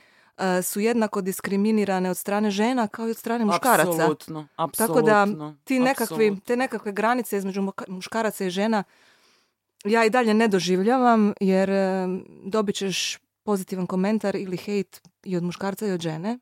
[0.62, 3.90] su jednako diskriminirane od strane žena kao i od strane muškaraca.
[3.90, 6.44] Apsolutno, Tako da apsolutno, ti nekakvi, apsolutno.
[6.46, 8.84] te nekakve granice između muškaraca i žena
[9.84, 12.06] ja i dalje ne doživljavam jer e,
[12.44, 16.38] dobit ćeš pozitivan komentar ili hejt i od muškarca i od žene.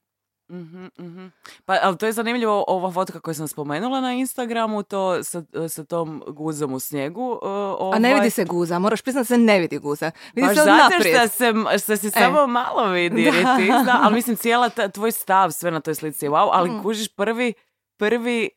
[0.50, 1.26] Mhm, mhm.
[1.64, 5.84] Pa, ali to je zanimljivo, ova fotka koju sam spomenula na Instagramu, to sa, sa
[5.84, 7.30] tom guzom u snijegu.
[7.32, 10.10] uh, A ne ovaj, vidi se guza, moraš priznati da se ne vidi guza.
[10.34, 13.56] Vidi Baš se zato što, sam, što se samo malo vidi, Da.
[13.56, 16.70] ti zna, ali mislim cijela ta, tvoj stav sve na toj slici je wow, ali
[16.70, 16.82] Mm.
[16.82, 17.52] kužiš prvi,
[17.96, 18.50] prvi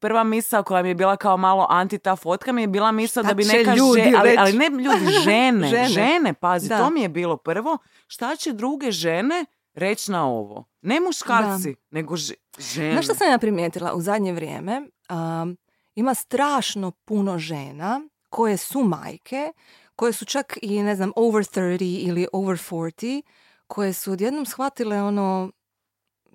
[0.00, 3.22] prva misao koja mi je bila kao malo anti ta fotka mi je bila misao
[3.22, 5.88] Šta da bi neka ljudi ali, ali ne ljudi, žene, Žene.
[5.88, 6.78] žene, pazi, Da.
[6.78, 7.78] to mi je bilo prvo.
[8.06, 10.64] Šta će druge žene reći na ovo?
[10.82, 12.92] Ne muškarci, nego ž- žene.
[12.92, 14.82] Znaš što sam ja primijetila u zadnje vrijeme?
[15.10, 15.56] Um,
[15.94, 19.52] ima strašno puno žena koje su majke,
[19.96, 23.22] koje su čak i, ne znam, over 30 ili over 40,
[23.66, 25.50] koje su odjednom shvatile ono,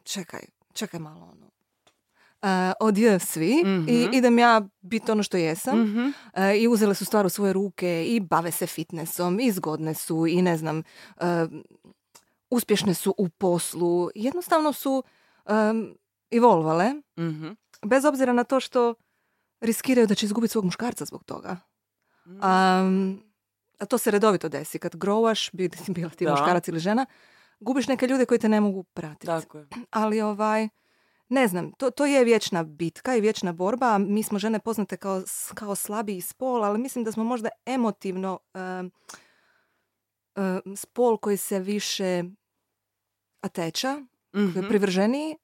[0.03, 0.41] čekaj,
[0.73, 1.45] čekaj malo ono.
[2.41, 2.47] e,
[2.79, 3.51] odje svi
[3.87, 4.13] i Mhm.
[4.13, 5.81] idem ja biti ono što jesam.
[5.81, 6.09] Mhm.
[6.33, 10.27] E, I uzele su stvar u svoje ruke i bave se fitnessom i zgodne su
[10.27, 10.83] i ne znam, e,
[12.49, 14.09] uspješne su u poslu.
[14.15, 15.03] Jednostavno su
[15.45, 15.97] um,
[16.31, 17.47] evolvale, Mhm.
[17.83, 18.93] bez obzira na to što
[19.61, 21.57] riskiraju da će izgubiti svog muškarca zbog toga.
[22.25, 23.23] Um,
[23.79, 24.79] a to se redovito desi.
[24.79, 26.31] Kad growaš, bi- bila ti Da.
[26.31, 27.05] muškarac ili žena,
[27.59, 29.25] gubiš neke ljude koji te ne mogu pratiti.
[29.25, 29.67] Tako je.
[29.91, 30.69] Ali ovaj,
[31.29, 33.97] ne znam, to, to je vječna bitka i vječna borba.
[33.97, 35.21] Mi smo žene poznate kao,
[35.53, 38.91] kao slabiji spol, ali mislim da smo možda emotivno um,
[40.75, 42.23] spol koji se više
[43.41, 44.01] ateča,
[44.33, 44.67] koji je Mhm.
[44.67, 45.35] privrženiji,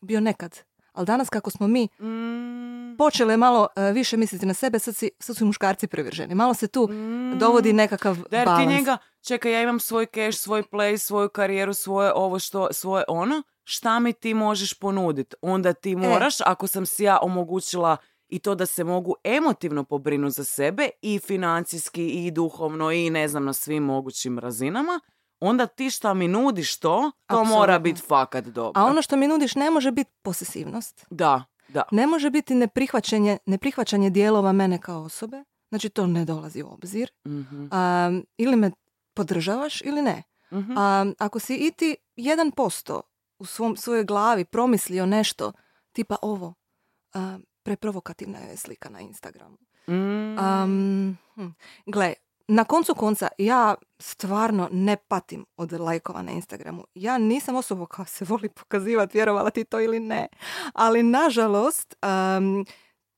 [0.00, 0.58] bio nekad.
[0.92, 2.96] Ali danas kako smo mi Mm.
[2.96, 6.34] počele malo uh, više misliti na sebe, sad, si, sad su i muškarci privrženi.
[6.34, 7.38] Malo se tu Mm.
[7.38, 8.68] dovodi nekakav Da, jer ti balans.
[8.70, 13.42] njega, čekaj, ja imam svoj cash, svoj play, svoju karijeru, svoje ovo što, svoje ono,
[13.64, 15.36] šta mi ti možeš ponuditi?
[15.42, 15.74] Onda E.
[15.74, 17.96] ti moraš, ako sam si ja omogućila
[18.32, 23.28] i to da se mogu emotivno pobrinuti za sebe i financijski i duhovno i ne
[23.28, 25.00] znam na svim mogućim razinama,
[25.40, 28.82] onda ti šta mi nudiš to, to mora biti fakat dobro.
[28.82, 31.06] A ono što mi nudiš ne može biti posesivnost.
[31.10, 31.82] Da, da.
[31.90, 35.44] Ne može biti neprihvaćanje, neprihvaćanje dijelova mene kao osobe.
[35.68, 37.10] Znači to ne dolazi u obzir.
[37.26, 38.70] Mhm, A, ili me
[39.14, 40.22] podržavaš ili ne.
[40.52, 40.78] mhm.
[40.78, 43.00] A, ako si i ti 1%
[43.38, 45.52] u svom, svojoj glavi promislio nešto
[45.92, 46.54] tipa ovo,
[47.14, 49.56] a, preprovokativna je slika na Instagramu.
[49.88, 50.38] Mm.
[50.38, 51.18] Um,
[51.86, 52.14] gle,
[52.48, 56.84] na koncu konca ja stvarno ne patim od lajkova na Instagramu.
[56.94, 60.26] Ja nisam osoba koja se voli pokazivati, vjerovala ti to ili ne.
[60.74, 61.94] Ali nažalost,
[62.36, 62.66] um,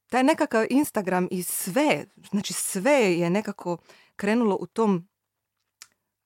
[0.07, 3.77] taj nekakav Instagram i sve, znači sve je nekako
[4.17, 5.09] krenulo u tom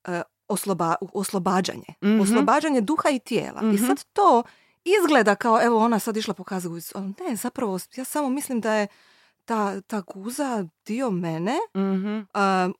[0.09, 0.15] uh,
[0.49, 1.95] osloba, oslobađanje.
[2.05, 2.21] Mhm.
[2.21, 3.61] Oslobađanje duha i tijela.
[3.63, 3.87] I Mhm.
[3.87, 4.43] sad to
[4.95, 8.87] izgleda kao, evo ona sad išla pokazati, ali ne, zapravo ja samo mislim da je
[9.45, 12.09] ta, ta guza dio mene, Mhm.
[12.09, 12.25] um,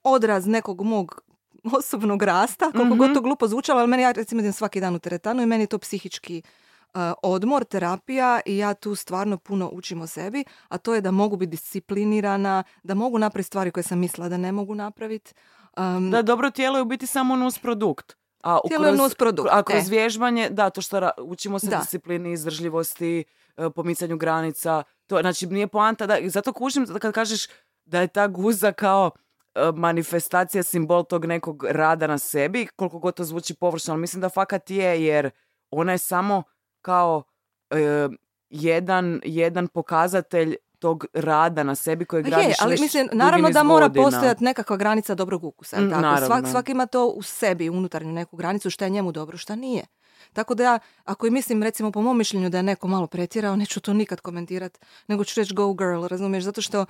[0.05, 1.21] odraz nekog mog
[1.79, 2.99] osobnog rasta, koliko Mhm.
[2.99, 5.63] god to glupo zvučalo, ali meni ja recimo idem svaki dan u teretanu i meni
[5.63, 6.43] je to psihički
[6.87, 11.11] uh, odmor, terapija i ja tu stvarno puno učim o sebi, a to je da
[11.11, 15.33] mogu biti disciplinirana, da mogu napraviti stvari koje sam mislila da ne mogu napraviti.
[15.77, 18.17] Um, Da, dobro tijelo je u biti samo nus produkt.
[18.41, 19.91] A u kroz- nusprodukt, A kroz e.
[19.91, 21.77] vježbanje, da, to što ra- učimo se Da.
[21.77, 23.25] disciplini, izdržljivosti,
[23.57, 24.83] e, pomicanju granica.
[25.07, 27.47] To, znači, nije poanta da, i zato kužim da kad kažeš
[27.85, 29.11] da je ta guza kao
[29.55, 34.21] e, manifestacija, simbol tog nekog rada na sebi, koliko god to zvuči površno, ali mislim
[34.21, 35.31] da fakat je, jer
[35.71, 36.43] ona je samo
[36.83, 37.23] kao
[37.71, 38.09] e,
[38.51, 43.63] jedan, jedan pokazatelj tog rada na sebi kojeg Je, gradiš ali već mislim, naravno da
[43.63, 45.81] mora postojati nekakva granica dobrog ukusa.
[45.81, 46.27] Mm, tako?
[46.27, 49.85] Svak, svak ima to u sebi, unutarnju neku granicu, šta je njemu dobro, šta nije.
[50.33, 53.57] Tako da ja, ako i mislim, recimo po mom mišljenju da je neko malo pretjerao,
[53.57, 56.45] neću to nikad komentirati, nego ću reći go girl, razumiješ?
[56.45, 56.87] Zato što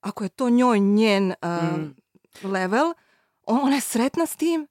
[0.00, 1.94] ako je to njoj njen uh, Mm.
[2.44, 2.92] level,
[3.42, 4.66] on- ona je sretna s tim,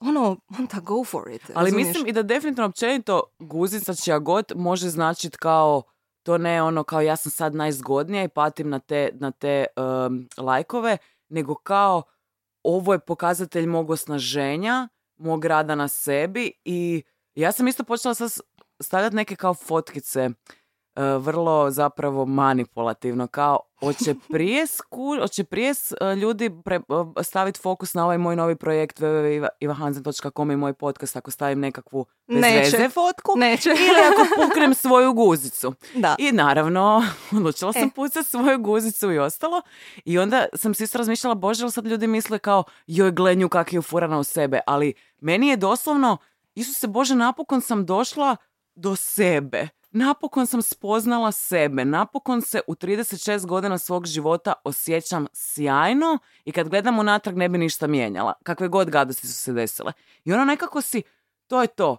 [0.00, 1.42] ono, onda go for it.
[1.54, 1.86] Ali razumiješ?
[1.86, 5.82] mislim i da definitivno općenito guzica čija god može značiti kao
[6.26, 10.28] to ne ono kao ja sam sad najzgodnija i patim na te, na te um,
[10.36, 12.02] lajkove, nego kao
[12.62, 17.02] ovo je pokazatelj mog osnaženja, mog rada na sebi i
[17.34, 18.30] ja sam isto počela sad
[18.80, 20.30] stavljati neke kao fotkice
[21.18, 26.80] vrlo zapravo manipulativno kao hoće prije, sku, hoće prije s- uh, ljudi pre,
[27.22, 32.40] staviti fokus na ovaj moj novi projekt www.ivahansen.com i moj podcast ako stavim nekakvu bez
[32.40, 32.76] Neće.
[32.76, 33.68] veze fotku Neće.
[33.70, 35.74] ili ako puknem svoju guzicu.
[35.94, 36.14] Da.
[36.18, 37.90] I naravno, odlučila sam E.
[37.90, 39.62] pucati svoju guzicu i ostalo.
[40.04, 43.72] I onda sam si isto razmišljala, bože, ali sad ljudi misle kao, joj, glenju kak
[43.72, 44.60] je ufurana u sebe.
[44.66, 46.16] Ali meni je doslovno,
[46.54, 48.36] Isuse Bože, napokon sam došla
[48.74, 49.68] do sebe.
[49.96, 51.84] Napokon sam spoznala sebe.
[51.84, 57.58] Napokon se u 36 godina svog života osjećam sjajno i kad gledam unatrag ne bi
[57.58, 58.32] ništa mijenjala.
[58.42, 59.92] Kakve god gadosti su se desile.
[60.24, 61.02] I ono nekako si,
[61.46, 61.96] to je to.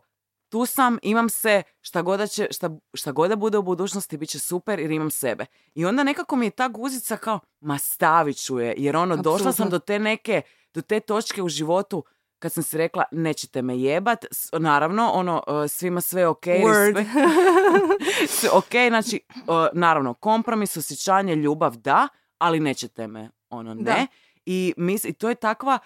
[0.49, 4.17] Tu sam, imam se, šta god da, će, šta, šta god da bude u budućnosti,
[4.17, 5.45] bit će super jer imam sebe.
[5.75, 9.51] I onda nekako mi je ta guzica kao, ma stavit ću je, jer ono, došla
[9.51, 10.41] sam do te neke,
[10.73, 12.03] do te točke u životu
[12.39, 17.05] kad sam si rekla, nećete me jebat, naravno, ono, uh, svima sve ok, Word.
[18.27, 23.83] sve, ok, znači, uh, naravno, kompromis, osjećanje, ljubav, da, ali nećete me, ono, ne.
[23.83, 24.07] Da.
[24.45, 25.79] I, mis, I to je takva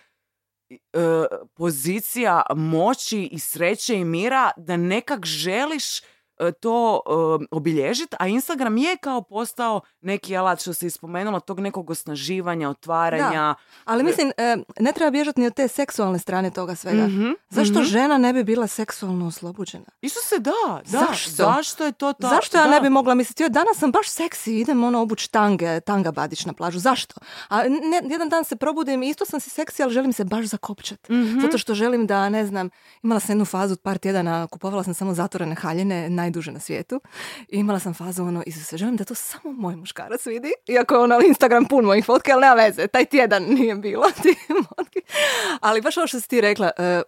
[0.72, 6.11] e, pozicija moći i sreće i mira da nekak želiš e, e,
[6.60, 7.02] to
[7.42, 12.70] e, obilježiti, a Instagram je kao postao neki alat što se ispomenula tog nekog osnaživanja,
[12.70, 13.56] otvaranja.
[13.86, 17.08] Ali mislim, e, ne treba bježati ni od te seksualne strane toga svega.
[17.08, 17.84] Mhm, Zašto mhm.
[17.84, 19.86] žena ne bi bila seksualno oslobođena?
[20.02, 21.00] Isuse, da, da.
[21.08, 21.32] Zašto?
[21.32, 22.36] Zašto je to tako?
[22.36, 25.80] Zašto ja ne bi mogla misliti, joj, danas sam baš seksi, idem ono obuć tange,
[25.80, 26.80] tanga badić na plažu.
[26.80, 27.16] Zašto?
[27.50, 30.46] A ne, jedan dan se probudim i isto sam si seksi, ali želim se baš
[30.46, 31.10] zakopčat.
[31.10, 31.40] Mhm.
[31.40, 32.70] Zato što želim da, ne znam,
[33.04, 37.02] imala sam jednu fazu od par tjedana, kupovala sam samo zatvorene haljine, najduže na svijetu.
[37.48, 40.52] I imala sam fazu ono, Isuse, želim da to samo moj muškarac vidi.
[40.68, 44.04] Iako je ono Instagram pun mojih fotke, ali nema veze, taj tjedan nije bilo.
[45.62, 47.02] Ali baš ovo što si ti rekla, e, e,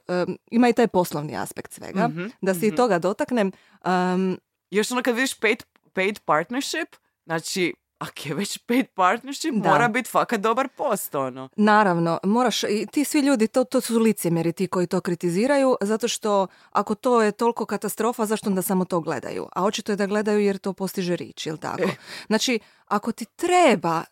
[0.52, 2.08] ima i taj poslovni aspekt svega.
[2.08, 2.76] Mhm, Da se i mhm.
[2.76, 3.52] toga dotaknem.
[3.86, 4.40] Um,
[4.72, 7.74] Još ono kad vidiš paid, paid partnership, znači,
[8.04, 9.70] ako je već paid partnership, Da.
[9.70, 11.50] mora biti fakat dobar post, ono.
[11.56, 16.08] Naravno, moraš, i ti svi ljudi, to, to su licemjeri ti koji to kritiziraju, zato
[16.08, 19.48] što ako to je toliko katastrofa, zašto onda samo to gledaju?
[19.56, 21.90] A očito je da gledaju jer to postiže rič, jel tako?
[22.28, 24.04] Znači, ako ti treba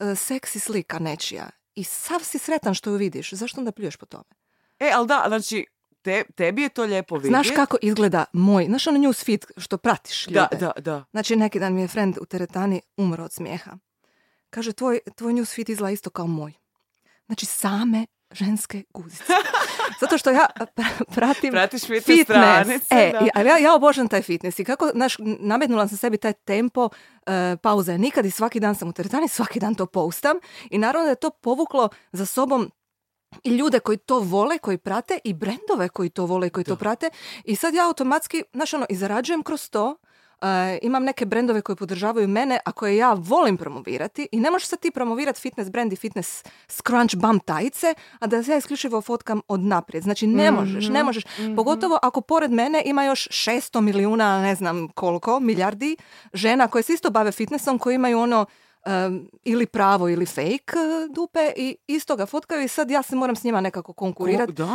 [0.00, 4.06] e, seksi slika nečija i sav si sretan što ju vidiš, zašto onda pljuješ po
[4.06, 4.24] tome?
[4.78, 5.66] E, ali da, znači,
[6.08, 7.28] te, tebi je to lijepo vidjeti.
[7.28, 10.46] Znaš kako izgleda moj, znaš ono newsfeed što pratiš ljude?
[10.50, 11.04] Da, da, da.
[11.10, 13.70] Znači, neki dan mi je friend u teretani umro od smijeha.
[14.50, 16.52] Kaže, tvoj, tvoj newsfeed izgleda isto kao moj.
[17.26, 19.32] Znači, same ženske guzice.
[20.00, 23.26] Zato što ja pr- pratim Pratiš fitness stranice, E, da.
[23.34, 24.58] ali ja, ja obožavam taj fitness.
[24.58, 26.88] I kako, znaš, nametnula sam sebi taj tempo
[27.26, 30.36] e, pauze nikad i svaki dan sam u teretani, svaki dan to postam.
[30.70, 32.70] I naravno da je to povuklo za sobom
[33.44, 37.10] i ljude koji to vole, koji prate i brendove koji to vole koji to prate.
[37.44, 39.96] I sad ja automatski, znaš ono, i zarađujem kroz to.
[40.42, 44.68] E, imam neke brendove koji podržavaju mene, a koje ja volim promovirati i ne možeš
[44.68, 49.00] sad ti promovirati fitness brand i fitness scrunch bum tajice, a da se ja isključivo
[49.00, 50.02] fotkam od naprijed.
[50.04, 51.24] Znači ne možeš, ne možeš.
[51.56, 55.96] Pogotovo ako pored mene ima još 600 milijuna, ne znam koliko, milijardi
[56.32, 58.46] žena koje se isto bave fitnessom, koji imaju ono
[58.88, 63.16] um, ili pravo ili fake uh, dupe i isto ga fotkaju i sad ja se
[63.16, 64.68] moram s njima nekako konkurirati uh,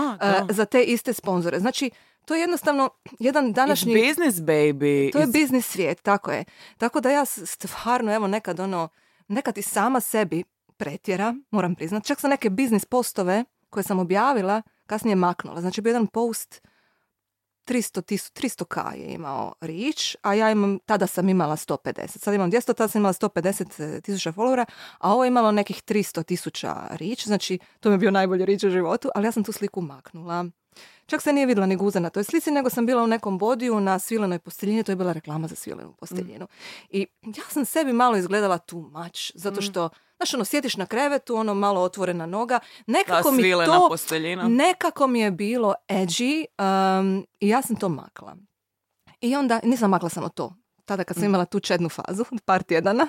[0.50, 1.60] za te iste sponzore.
[1.60, 1.92] Znači,
[2.26, 3.94] to je jednostavno jedan današnji...
[3.94, 5.12] It's business, baby.
[5.12, 6.46] To je It's- biznis svijet, tako je.
[6.78, 8.88] Tako da ja stvarno, evo nekad ono,
[9.28, 10.44] nekad i sama sebi
[10.78, 12.06] pretjeram, moram priznat.
[12.06, 15.62] Čak sam neke biznis postove koje sam objavila, kasnije maknula.
[15.62, 16.62] Znači, bio jedan post
[17.66, 22.08] 300 tisu, 300k je imao reach, a ja imam, tada sam imala 150.
[22.08, 24.66] Sad imam 200, tada sam imala 150 tisuća followera,
[24.98, 28.64] a ovo je imalo nekih 300 tisuća reach, znači to mi je bio najbolji reach
[28.64, 30.46] u životu, ali ja sam tu sliku maknula.
[31.06, 33.80] Čak se nije vidjela ni guza na toj slici, nego sam bila u nekom bodiju
[33.80, 36.48] na svilenoj posteljini, to je bila reklama za svilenu posteljinu.
[36.90, 39.90] I ja sam sebi malo izgledala too much, zato što,
[40.24, 44.48] znaš, ono, sjediš na krevetu, ono, malo otvorena noga, nekako mi to, posteljina.
[44.48, 46.46] nekako mi je bilo edgy
[47.00, 48.36] um, i ja sam to makla.
[49.22, 50.54] I onda, nisam makla samo to,
[50.86, 53.08] tada kad sam imala tu čednu fazu, par tjedana,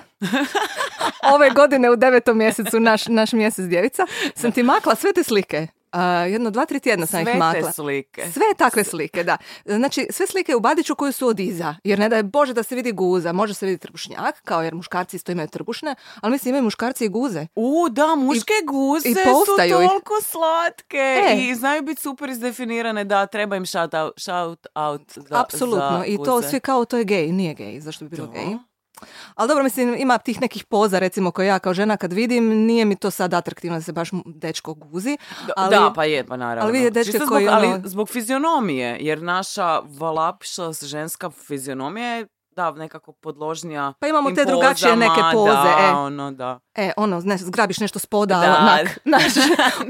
[1.35, 5.67] ove godine u devetom mjesecu, naš, naš mjesec djevica, sam ti makla sve te slike.
[5.95, 7.61] A, jedno, dva, tri tjedna sam Sve ih makla.
[7.61, 8.21] te slike.
[8.23, 9.37] Sve takve slike, da.
[9.65, 11.75] Znači, sve slike u Badiću koje su od iza.
[11.83, 14.75] Jer ne da je Bože da se vidi guza, može se vidjeti trbušnjak, kao jer
[14.75, 17.47] muškarci isto imaju trbušne, ali mislim imaju muškarci i guze.
[17.55, 19.19] U, da, muške guze i su
[19.65, 19.71] ih.
[19.71, 21.37] toliko slatke E.
[21.39, 25.97] i znaju biti super izdefinirane, da, treba im shout out, shout out za, Apsolutno.
[25.97, 26.49] za I to guze.
[26.49, 27.27] svi kao to je gej.
[27.27, 27.79] Nije gej.
[27.79, 28.33] Zašto bi bilo Da.
[28.33, 28.45] gej?
[29.35, 32.85] Ali dobro, mislim, ima tih nekih poza, recimo, koje ja kao žena kad vidim, nije
[32.85, 35.17] mi to sad atraktivno da se baš dečko guzi.
[35.57, 36.63] Ali, da, pa je, pa naravno.
[36.69, 42.07] ali vidi dečke Čisto koji, zbog, ono- Ali zbog fizionomije, jer naša valapša ženska fizionomija
[42.07, 45.91] je da, nekako podložnija Pa imamo te drugačije neke poze, Da, e.
[45.91, 46.59] ono, da.
[46.75, 48.57] E, ono, ne, zgrabiš nešto s poda, Da.
[48.57, 49.33] onak, znaš,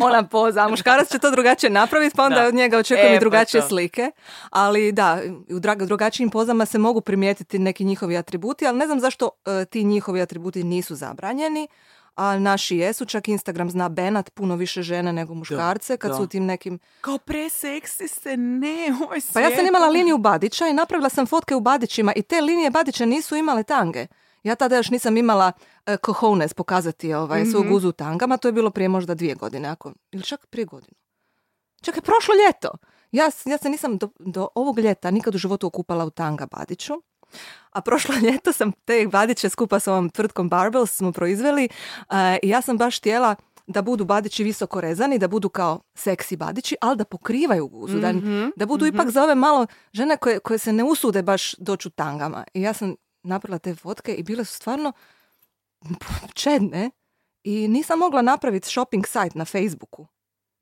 [0.02, 2.48] ona poza, a muškarac će to drugačije napraviti, pa onda Da.
[2.48, 3.68] od njega očekujem E, i pa drugačije to.
[3.68, 4.12] slike.
[4.50, 9.00] Ali da, u dra- drugačijim pozama se mogu primijetiti neki njihovi atributi, ali ne znam
[9.00, 11.68] zašto e, ti njihovi atributi nisu zabranjeni,
[12.16, 16.18] a naši jesu, čak Instagram zna benat puno više žene nego muškarce kad da.
[16.18, 16.80] su u tim nekim...
[17.02, 21.26] Kao preseksi se, ne, ovo je Pa ja sam imala liniju Badića i napravila sam
[21.26, 24.08] fotke u Badićima i te linije Badića nisu imale tange.
[24.44, 25.52] Ja tada još nisam imala
[25.88, 27.52] uh, cojones pokazati ovaj, Mhm.
[27.52, 30.66] svoju guzu u tangama, to je bilo prije možda dvije godine, ako, ili čak prije
[30.66, 30.94] godinu.
[31.82, 32.72] Čak je prošlo ljeto.
[33.12, 36.94] Ja, ja se nisam do, do ovog ljeta nikad u životu okupala u tanga Badiću.
[37.70, 41.70] A prošlo ljeto sam te Badiće skupa s ovom tvrtkom Barbells smo proizveli
[42.00, 43.36] uh, i ja sam baš htjela
[43.68, 48.12] da budu badići visoko rezani, da budu kao seksi badići, ali da pokrivaju guzu, da,
[48.14, 51.88] Mhm, da budu ipak za ove malo žene koje, koje se ne usude baš doći
[51.88, 52.44] u tangama.
[52.54, 54.94] I ja sam napravila te fotke i bile su stvarno
[56.34, 56.92] čedne
[57.44, 60.08] i nisam mogla napraviti shopping site na Facebooku.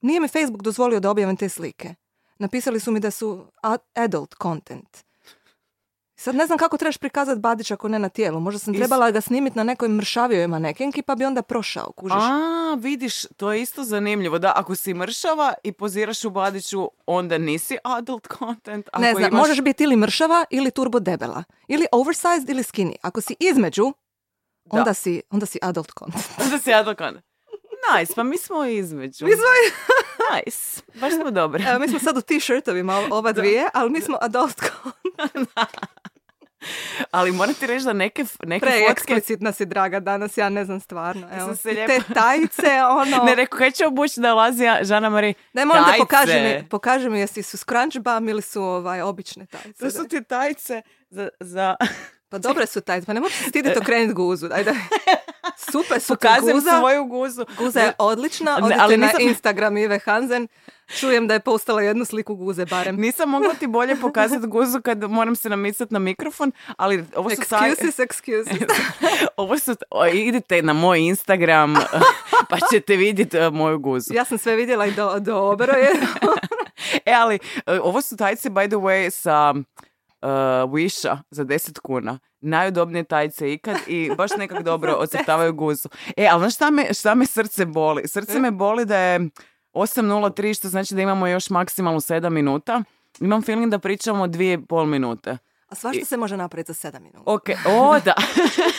[0.02, 1.96] Nije mi Facebook dozvolio da objavim te slike.
[2.40, 3.46] Napisali su mi da su
[3.94, 5.04] adult content.
[6.24, 8.40] Sad ne znam kako trebaš prikazati Badića ako ne na tijelu.
[8.40, 12.14] Možda sam trebala ga snimiti na nekoj mršavijoj manekenki pa bi onda prošao, kužiš.
[12.16, 14.40] A, vidiš, to je isto zanimljivo.
[14.40, 18.90] Da, ako si mršava i poziraš u Badiću, onda nisi adult content.
[18.92, 21.44] Ako ne znam, imaš- možeš biti ili mršava ili turbo debela.
[21.68, 22.96] Ili oversized ili skinny.
[23.02, 23.94] Ako si između,
[24.66, 24.78] Da.
[24.78, 26.26] onda si, onda si adult content.
[26.44, 27.26] Onda si adult content.
[27.92, 29.26] Nice, pa mi smo između.
[29.26, 29.44] Mi smo,
[30.36, 31.64] Nice, baš smo dobri.
[31.64, 35.50] evo, mi smo sad u t-shirtovima oba dvije, ali mi smo adult content.
[37.14, 38.92] Ali moram ti reći da neke, neke Pre fotke...
[38.92, 41.28] eksplicitna si draga danas, ja ne znam stvarno.
[41.34, 43.24] Evo, se I lijepo- te tajice, ono...
[43.26, 45.34] Ne, rekao, kaj će obući da lazi Žana Mari?
[45.54, 46.00] Daj, molim te, Tajice.
[46.00, 49.80] pokaži mi, pokaži mi jesi su scrunch bum ili su ovaj, obične tajice.
[49.80, 51.30] To su ti tajice za...
[51.40, 51.76] za...
[52.30, 54.48] Pa dobre su tajice, pa ne možeš se stiditi okrenuti guzu.
[54.48, 54.74] Daj, daj.
[55.72, 56.80] Super su Pokazujem guza.
[56.80, 57.46] svoju guzu.
[57.58, 60.48] Guza je odlična, Ne, odite ali na nisam- Instagram Ive Hanzen.
[60.90, 62.96] Čujem da je postala jednu sliku guze barem.
[62.96, 67.42] Nisam mogla ti bolje pokazati guzu kad moram se namicati na mikrofon, ali ovo su
[67.50, 67.72] taj...
[67.72, 68.66] Excuses, excuses.
[69.38, 69.76] Ovo su...
[69.90, 71.76] o, idite na moj Instagram
[72.50, 74.14] pa ćete vidjeti e, moju guzu.
[74.14, 75.90] Ja sam sve vidjela i do, dobro je.
[77.06, 79.54] E, ali e, ovo su tajce, by the way, sa
[80.24, 82.20] uh, Wisha za 10 kuna.
[82.42, 85.90] Najudobnije tajce ikad i baš nekak dobro ocrtavaju guzu.
[86.18, 88.08] E, ali znaš šta me, šta me srce boli?
[88.08, 89.20] Srce me boli da je
[89.74, 92.84] 8.03, što znači da imamo još maksimalno 7 minuta.
[93.20, 95.38] Imam feeling da pričamo 2,5 minute.
[95.68, 97.24] A svašta se može napraviti za sedam minuta.
[97.26, 98.14] Ok, o da.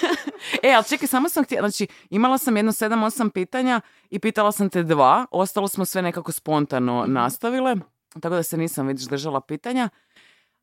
[0.69, 3.81] e, ali čekaj, samo sam htjela, znači imala sam jedno 7-8 pitanja
[4.11, 7.77] i pitala sam te dva, ostalo smo sve nekako spontano nastavile,
[8.21, 9.89] tako da se nisam vidiš držala pitanja.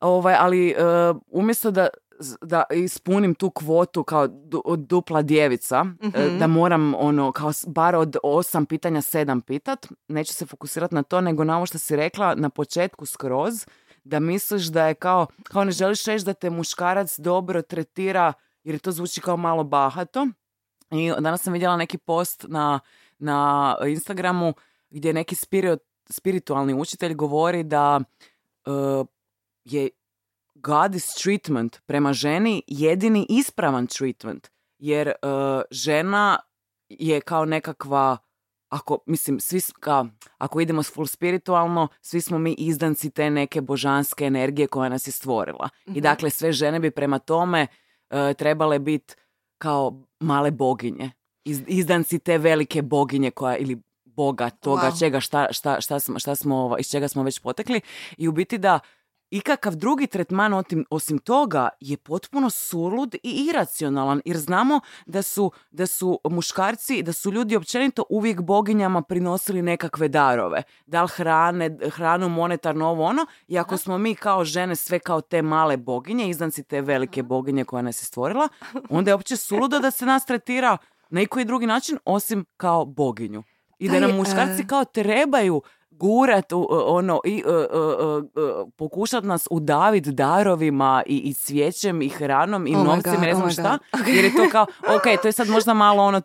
[0.02, 0.76] Ovaj, ali e,
[1.28, 1.88] umjesto da,
[2.42, 5.86] da ispunim tu kvotu kao du- dupla djevica,
[6.16, 11.04] e, da moram ono kao bar od osam pitanja sedam pitat, neću se fokusirati na
[11.04, 13.66] to, nego na ovo što si rekla na početku skroz,
[14.04, 18.34] da misliš da je kao, kao ne želiš reći da te muškarac dobro tretira,
[18.64, 20.28] jer to zvuči kao malo bahato.
[20.92, 22.80] I danas sam vidjela neki post na,
[23.20, 24.54] na Instagramu
[24.90, 25.80] gdje neki spirit,
[26.10, 28.00] spiritualni učitelj govori da
[28.66, 28.72] e,
[29.64, 29.90] je
[30.56, 34.48] goddess treatment prema ženi jedini ispravan treatment.
[34.80, 35.14] Jer e,
[35.72, 36.40] žena
[36.90, 38.18] je kao nekakva
[38.70, 40.06] ako, mislim, svi s- ka,
[40.38, 45.12] ako idemo full spiritualno, svi smo mi izdanci te neke božanske energije koja nas je
[45.12, 45.70] stvorila.
[45.88, 47.68] I dakle, sve žene bi prema tome
[48.10, 49.16] e, trebale biti
[49.58, 51.12] kao male boginje.
[51.44, 55.00] Iz, izdanci te velike boginje koja, ili boga toga, Wow.
[55.00, 57.82] čega, šta, šta, šta smo, šta smo, iz čega smo već potekli.
[58.18, 58.80] I u biti da
[59.32, 65.52] ikakav drugi tretman otim, osim toga je potpuno sulud i iracionalan jer znamo da su,
[65.72, 70.64] da su muškarci, da su ljudi općenito uvijek boginjama prinosili nekakve darove.
[70.86, 73.26] Da li hrane, hranu, monetarno, ovo ono.
[73.48, 77.66] I ako smo mi kao žene sve kao te male boginje, izdanci te velike boginje
[77.66, 78.48] koja nas je stvorila,
[78.90, 80.78] onda je opće suludo da se nas tretira
[81.10, 83.44] na koji drugi način osim kao boginju.
[83.80, 85.62] I da nam muškarci e, kao trebaju
[86.02, 87.62] gurat, u- ono, i e, e, e,
[88.42, 93.30] e, pokušat nas udavit darovima i, i cvijećem i hranom i Oh novcem, God, ne
[93.30, 93.78] oh znam my šta.
[93.94, 94.08] God.
[94.08, 96.24] Jer je to kao, ok, to je sad možda malo ono je,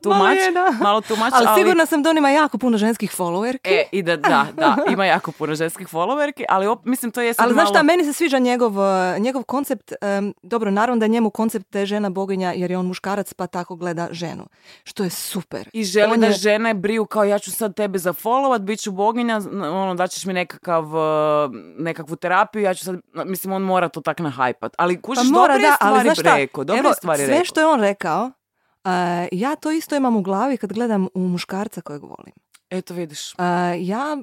[0.52, 0.74] da.
[0.80, 3.58] malo too much, ali, ali, sigurna sam da on ima jako puno ženskih followerki.
[3.64, 7.34] E, i da, da, da, ima jako puno ženskih followerki, ali op, mislim to je
[7.34, 7.74] sad Ali znaš malo...
[7.74, 8.84] šta, meni se sviđa njegov, uh,
[9.18, 12.78] njegov koncept, um, dobro, naravno da je njemu koncept da je žena boginja jer je
[12.78, 14.46] on muškarac pa tako gleda ženu,
[14.84, 15.68] što je super.
[15.72, 18.90] I želi On da je- žene briju kao ja ću sad tebe zafollowat, bit ću
[18.92, 22.96] boginja, ono, daćeš mi nekakav, uh, nekakvu terapiju, ja ću sad,
[23.26, 24.74] mislim, on mora to tak nahajpat.
[24.78, 27.28] Ali Pa kužiš, mora, dobre da, ali stvari znaš šta, rekao, dobre evo, stvari sve
[27.28, 27.44] rekao.
[27.44, 28.90] što je on rekao, uh,
[29.32, 32.32] ja to isto imam u glavi kad gledam u muškarca kojeg volim.
[32.70, 33.32] Eto vidiš.
[33.32, 33.38] Uh,
[33.78, 34.16] ja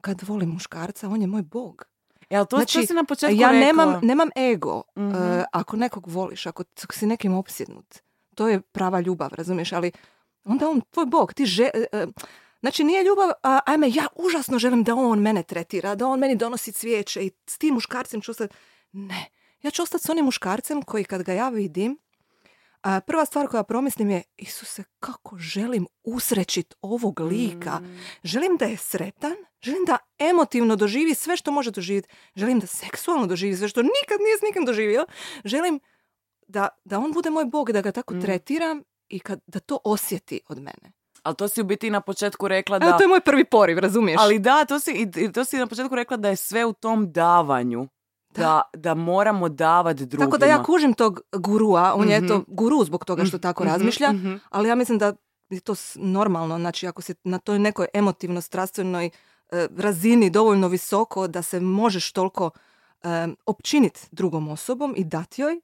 [0.00, 1.84] kad volim muškarca, on je moj bog.
[2.30, 3.60] Ali to, Znači, to si na početku ja rekla.
[3.60, 5.08] nemam, nemam ego Mhm.
[5.08, 5.14] uh,
[5.52, 7.94] ako nekog voliš, ako si nekim opsjednut.
[8.34, 9.72] To je prava ljubav, razumiješ?
[9.72, 9.92] Ali
[10.44, 11.70] onda on tvoj bog, ti že...
[11.92, 12.06] e,
[12.60, 16.36] Znači nije ljubav, a, ajme, ja užasno želim da on mene tretira, da on meni
[16.36, 18.54] donosi cvijeće i s tim muškarcem ću ostati.
[18.92, 19.26] Ne,
[19.62, 21.98] ja ću ostati s onim muškarcem koji kad ga ja vidim,
[22.82, 27.80] a, prva stvar koja promislim je, Isuse, kako želim usrećit ovog lika.
[28.22, 33.26] Želim da je sretan, želim da emotivno doživi sve što može doživjeti, želim da seksualno
[33.26, 35.06] doživi sve što nikad nije s nikim doživio,
[35.44, 35.80] želim
[36.46, 40.40] da, da on bude moj bog, da ga tako tretiram i kad, da to osjeti
[40.48, 40.97] od mene.
[41.28, 42.86] Ali to si u biti na početku rekla da...
[42.86, 44.20] Evo, to je moj prvi poriv, razumiješ?
[44.20, 44.92] Ali da, to si,
[45.34, 47.88] to si na početku rekla da je sve u tom davanju.
[48.30, 50.26] Da, da moramo davati drugima.
[50.26, 52.28] Tako da ja kužim tog gurua, on je Mhm.
[52.28, 54.34] to guru zbog toga što tako Mhm, razmišlja, mhm.
[54.50, 55.12] ali ja mislim da
[55.50, 59.10] je to normalno, znači ako se na toj nekoj emotivno-strastvenoj
[59.50, 62.50] e, razini dovoljno visoko da se možeš toliko
[63.02, 63.08] e,
[63.46, 65.60] općiniti drugom osobom i dati joj, e,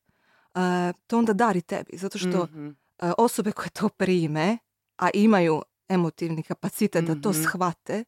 [1.06, 1.96] to onda dari tebi.
[1.96, 2.68] Zato što Mhm.
[2.68, 2.72] e,
[3.18, 4.58] osobe koje to prime,
[4.96, 7.42] a imaju emotivni kapacitet da to Mhm.
[7.42, 8.04] shvate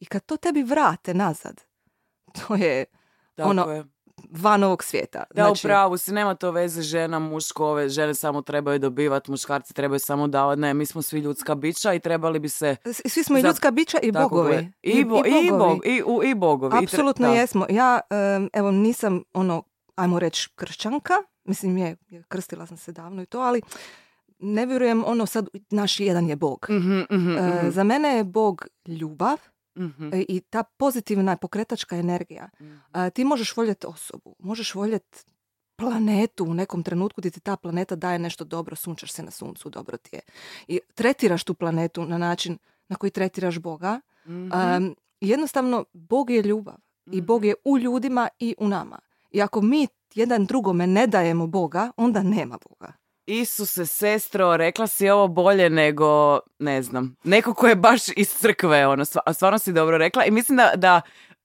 [0.00, 1.60] i kad to tebi vrate nazad,
[2.38, 2.84] to je
[3.34, 3.84] Tako ono, je.
[4.30, 5.24] van ovog svijeta.
[5.30, 9.30] Da, Znači, u pravu si, nema to veze žena, muško, ove žene samo trebaju dobivati,
[9.30, 10.60] muškarci trebaju samo davati.
[10.60, 12.76] Ne, mi smo svi ljudska bića i trebali bi se...
[13.04, 14.72] svi smo i ljudska bića i bogovi.
[14.82, 15.22] I, bo,
[16.24, 16.70] i, bogovi.
[16.72, 17.66] Tre- Apsolutno jesmo.
[17.70, 18.00] Ja,
[18.52, 19.62] evo, nisam, ono,
[19.94, 21.14] ajmo reći, kršćanka.
[21.44, 21.96] Mislim, je,
[22.28, 23.62] krstila sam se davno i to, ali
[24.44, 26.66] ne vjerujem, ono, sad, naš jedan je bog.
[26.70, 29.38] Mhm, mhm, E, mhm, za mene je bog ljubav
[29.78, 30.14] mhm.
[30.14, 32.50] e, i ta pozitivna pokretačka energija.
[32.92, 35.18] A, ti možeš voljeti osobu, možeš voljeti
[35.76, 39.70] planetu u nekom trenutku gdje ti ta planeta daje nešto dobro, sunčaš se na suncu,
[39.70, 40.20] dobro ti je.
[40.68, 44.00] I tretiraš tu planetu na način na koji tretiraš Boga.
[44.26, 44.92] Mhm.
[45.20, 46.76] Jednostavno, Bog je ljubav.
[47.12, 48.98] I Bog je u ljudima i u nama.
[49.30, 52.92] I ako mi jedan drugome ne dajemo Boga, onda nema Boga.
[53.26, 58.86] Isuse, sestro, rekla si ovo bolje nego, ne znam, neko ko je baš iz crkve,
[58.86, 61.00] ono, stvarno si dobro rekla i mislim da, da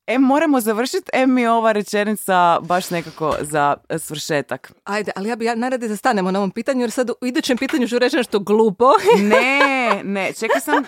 [0.10, 4.72] em moramo završiti, em mi ova rečenica baš nekako za e, svršetak.
[4.84, 7.58] Ajde, ali ja bi ja najradije da stanemo na ovom pitanju, jer sad u idućem
[7.58, 8.86] pitanju ću reći nešto glupo
[9.20, 10.84] Ne, ne, čekaj sam,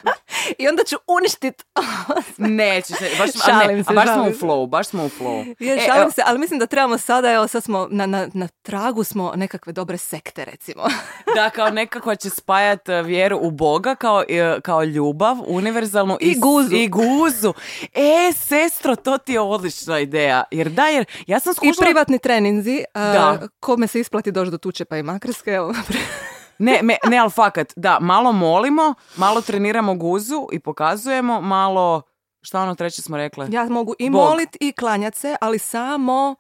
[0.58, 1.64] i onda ću uništiti.
[2.38, 5.56] nećeš, ne, baš, Šalim ne, se, a baš smo u flow, baš smo u flow.
[5.60, 8.28] Je, E, šalim evo, se, ali mislim da trebamo sada, evo sad smo na, na,
[8.34, 10.84] na tragu smo nekakve dobre sekte, recimo.
[11.36, 16.34] Da, kao nekako će spajat e, vjeru u Boga kao, e, kao ljubav, univerzalnu I
[16.34, 16.76] s- guzu.
[16.76, 17.54] I guzu.
[17.94, 20.44] E, sestro, to ti je odlična ideja.
[20.52, 21.74] Jer da, jer ja sam I skušala...
[21.80, 23.48] privatni treninzi, a, Da.
[23.60, 25.74] kome se isplati doći do tuče pa i makarske, evo.
[26.62, 32.02] Ne, me, ne, ali fakat, da, malo molimo, malo treniramo guzu i pokazujemo, malo,
[32.42, 33.48] šta ono treće smo rekle?
[33.52, 34.22] Ja mogu i Bog.
[34.22, 36.36] molit i klanjat se, ali samo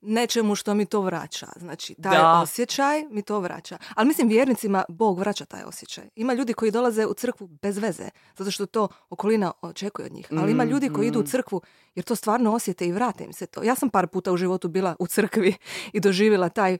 [0.00, 1.46] nečemu što mi to vraća.
[1.56, 2.40] Znači, taj Da.
[2.42, 3.78] osjećaj mi to vraća.
[3.94, 6.08] Ali mislim, vjernicima Bog vraća taj osjećaj.
[6.16, 10.28] Ima ljudi koji dolaze u crkvu bez veze, zato što to okolina očekuje od njih.
[10.38, 11.62] Ali ima ljudi koji idu u crkvu
[11.94, 13.62] jer to stvarno osjete i vrate im se to.
[13.62, 15.54] Ja sam par puta u životu bila u crkvi
[15.92, 16.78] i doživjela taj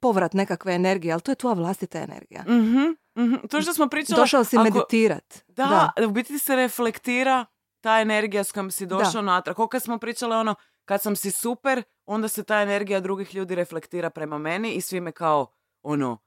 [0.00, 2.42] povrat nekakve energije, ali to je tvoja vlastita energija.
[2.42, 2.84] Mhm,
[3.18, 3.46] mhm.
[3.46, 4.16] To što smo pričali...
[4.16, 5.42] Došao si ako- meditirat.
[5.48, 5.66] Da,
[6.00, 7.44] u biti ti se reflektira
[7.80, 9.56] ta energija s kojom si došao natrag.
[9.56, 13.54] Kako kad smo pričale ono, kad sam si super, onda se ta energija drugih ljudi
[13.54, 15.46] reflektira prema meni i svi me kao,
[15.82, 16.18] ono,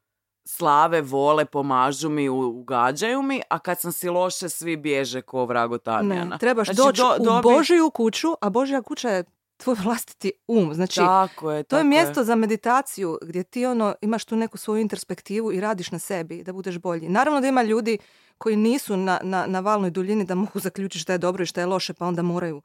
[0.45, 5.77] slave, vole, pomažu mi, ugađaju mi, a kad sam si loše, svi bježe ko vrago
[5.77, 6.23] Tamjana.
[6.25, 9.23] Ne, trebaš Znači, doći do- u dobi- Božiju kuću, a Božja kuća je
[9.61, 10.73] tvoj vlastiti um.
[10.73, 14.81] Znači, Tako je, to je mjesto za meditaciju gdje ti ono imaš tu neku svoju
[14.81, 17.09] introspektivu i radiš na sebi da budeš bolji.
[17.09, 17.97] Naravno da ima ljudi
[18.37, 21.61] koji nisu na, na, na valnoj duljini da mogu zaključiti šta je dobro i šta
[21.61, 22.61] je loše, pa onda moraju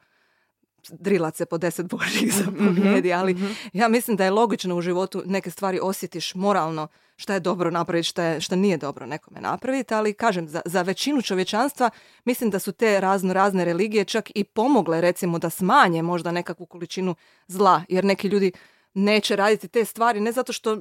[0.90, 3.36] drilat se po deset božih zapovjedi, ali
[3.72, 8.08] ja mislim da je logično u životu neke stvari osjetiš moralno šta je dobro napraviti,
[8.08, 11.90] šta, je, šta nije dobro nekome napraviti, ali kažem, za, za većinu čovječanstva
[12.24, 16.66] mislim da su te razno razne religije čak i pomogle recimo da smanje možda nekakvu
[16.66, 17.14] količinu
[17.46, 18.52] zla, jer neki ljudi
[18.94, 20.80] neće raditi te stvari ne zato što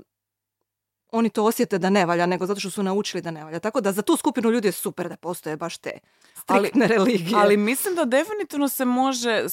[1.11, 3.59] oni to osjete da ne valja, nego zato što su naučili da ne valja.
[3.59, 5.91] Tako da za tu skupinu ljudi je super da postoje baš te
[6.35, 7.39] striktne religije.
[7.39, 9.45] Ali mislim da definitivno se može e,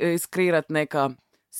[0.00, 1.10] e, iskrirat neka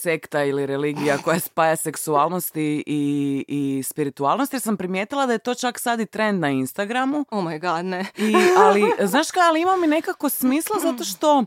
[0.03, 5.39] sekta ili religija koja spaja seksualnost i, i, i spiritualnost, jer sam primijetila da je
[5.39, 7.25] to čak sad i trend na Instagramu.
[7.31, 8.07] Oh my god, ne.
[8.17, 11.45] I, ali, znaš kaj, ali ima mi nekako smisla zato što,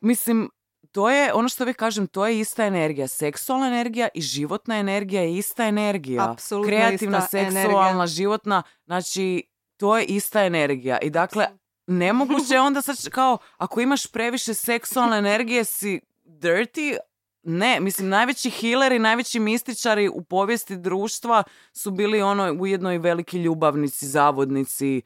[0.00, 0.50] mislim,
[0.92, 3.08] to je, ono što vi kažem, to je ista energija.
[3.08, 6.30] Seksualna energija i životna energija je ista energija.
[6.30, 8.06] Apsolutno Kreativna, ista seksualna, energija.
[8.06, 9.42] životna, znači,
[9.76, 10.98] to je ista energija.
[10.98, 11.46] I dakle,
[11.86, 16.96] nemoguće je onda sad kao, ako imaš previše seksualne energije, si dirty,
[17.42, 23.38] ne, mislim, najveći healeri, najveći mističari u povijesti društva su bili ono ujedno i veliki
[23.38, 25.02] ljubavnici, zavodnici.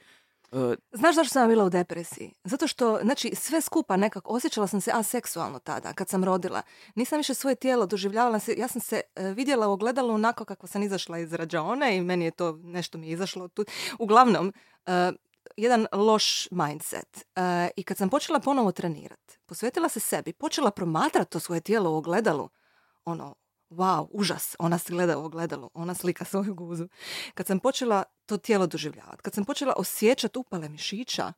[0.52, 2.32] e, Znaš zašto sam bila u depresiji?
[2.44, 6.62] Zato što, znači, sve skupa nekako, osjećala sam se aseksualno tada, kad sam rodila.
[6.94, 10.66] Nisam više svoje tijelo doživljavala se, ja sam se e, vidjela u ogledalu onako kako
[10.66, 13.64] sam izašla iz rađaone i meni je to, nešto mi je izašlo tu.
[13.98, 14.52] Uglavnom,
[14.86, 15.12] e,
[15.56, 17.24] jedan loš mindset.
[17.36, 21.90] E, I kad sam počela ponovo trenirati, posvetila se sebi, počela promatrati to svoje tijelo
[21.90, 22.48] u ogledalu,
[23.04, 23.34] ono,
[23.70, 26.88] wow, užas, ona se gleda u ogledalu, ona slika svoju guzu.
[27.34, 31.32] Kad sam počela to tijelo doživljavati, kad sam počela osjećati upale mišića,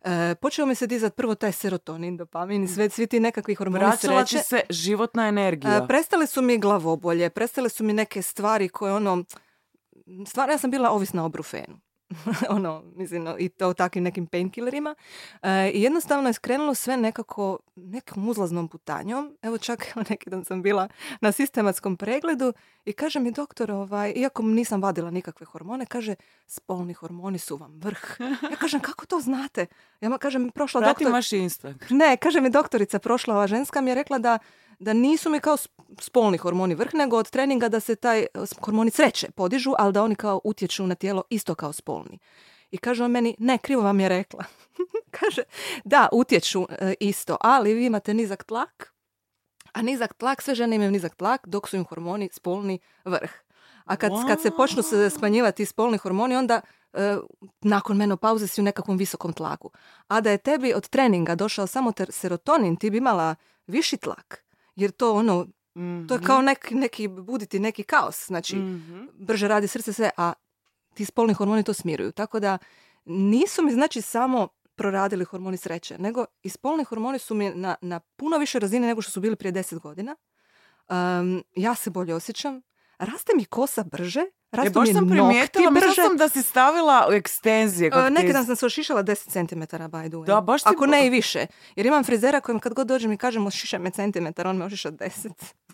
[0.00, 3.84] e, počeo mi se dizat prvo taj serotonin, dopamin i sve, svi ti nekakvi hormoni
[4.00, 4.38] sreće.
[4.38, 5.76] se životna energija.
[5.76, 9.24] E, prestale su mi glavobolje, prestale su mi neke stvari koje ono,
[10.26, 11.85] stvarno ja sam bila ovisna o brufenu.
[12.56, 14.94] ono, mislim, no, i to takvim nekim painkillerima.
[15.42, 19.36] E, I jednostavno je skrenulo sve nekako nekom uzlaznom putanjom.
[19.42, 20.88] Evo čak neki dan sam bila
[21.20, 22.52] na sistematskom pregledu
[22.84, 26.14] i kaže mi doktor, ovaj, iako nisam vadila nikakve hormone, kaže,
[26.46, 28.16] spolni hormoni su vam vrh.
[28.50, 29.66] Ja kažem, kako to znate?
[30.00, 31.12] Ja ma kažem, prošla Pratim doktor...
[31.90, 34.38] Ne, kaže mi doktorica, prošla ova ženska mi je rekla da,
[34.78, 38.26] da nisu mi kao sp- spolni hormoni vrh, nego od treninga da se taj e,
[38.60, 42.18] hormoni sreće podižu, ali da oni kao utječu na tijelo isto kao spolni.
[42.70, 44.44] I kaže on meni, ne, krivo vam je rekla.
[45.20, 45.42] kaže,
[45.84, 48.92] da, utječu e, isto, ali vi imate nizak tlak,
[49.72, 53.30] a nizak tlak, sve žene imaju nizak tlak, dok su im hormoni spolni vrh.
[53.84, 56.60] A kad, kad se počnu se smanjivati spolni hormoni, onda
[56.92, 57.16] e,
[57.60, 59.70] nakon menopauze si u nekakvom visokom tlaku.
[60.08, 63.34] A da je tebi od treninga došao samo ter- serotonin, ti bi imala
[63.66, 64.45] viši tlak.
[64.76, 65.46] Jer to ono,
[66.08, 68.26] to je kao neki, neki buditi neki kaos.
[68.26, 69.04] Znači, Mhm.
[69.14, 70.32] brže radi srce sve, a
[70.94, 72.12] ti spolni hormoni to smiruju.
[72.12, 72.58] Tako da
[73.04, 78.00] nisu mi znači samo proradili hormoni sreće, nego i spolni hormoni su mi na, na
[78.00, 80.16] puno više razine nego što su bili prije 10 godina.
[80.88, 82.62] Um, ja se bolje osjećam.
[82.98, 85.94] Raste mi kosa brže, E, rastu baš mi sam primijetila, brže.
[85.96, 87.90] sam da si stavila u ekstenzije.
[87.90, 90.26] Uh, ti- neki dan sam se ošišala 10 cm, by the way.
[90.26, 91.46] Da, baš ti Ako bo- ne i više.
[91.76, 94.90] Jer imam frizera kojem kad god dođem i kažem ošišaj me centimetar, on me ošiša
[94.90, 95.30] 10.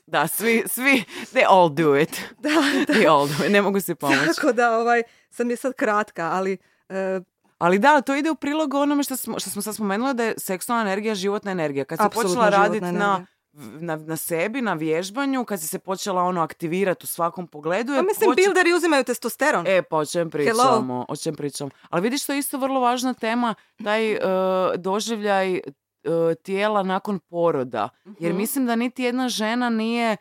[0.06, 2.20] Da, svi, svi, they all do it.
[2.38, 2.48] Da,
[2.88, 4.20] They all do it, ne mogu si pomoći.
[4.26, 6.58] Tako da ovaj, sam je sad kratka, ali
[6.88, 7.20] e,
[7.58, 10.34] Ali da, to ide u prilog onome što smo, što smo sad spomenuli da je
[10.38, 11.84] seksualna energija životna energija.
[11.84, 13.26] Kad si Apsolutno počela raditi na.
[13.55, 17.92] Na, na sebi, na vježbanju, kad si se počela ono aktivirati u svakom pogledu.
[17.94, 19.66] pa mislim, poč- bilderi uzimaju testosteron.
[19.66, 20.55] E, pa o čem pričamo,
[21.09, 21.70] o čem pričamo.
[21.90, 24.18] Ali vidiš, to je isto vrlo važna tema, taj e,
[24.76, 25.61] doživljaj e,
[26.34, 27.88] tijela nakon poroda.
[28.18, 30.16] Jer mislim da niti jedna žena nije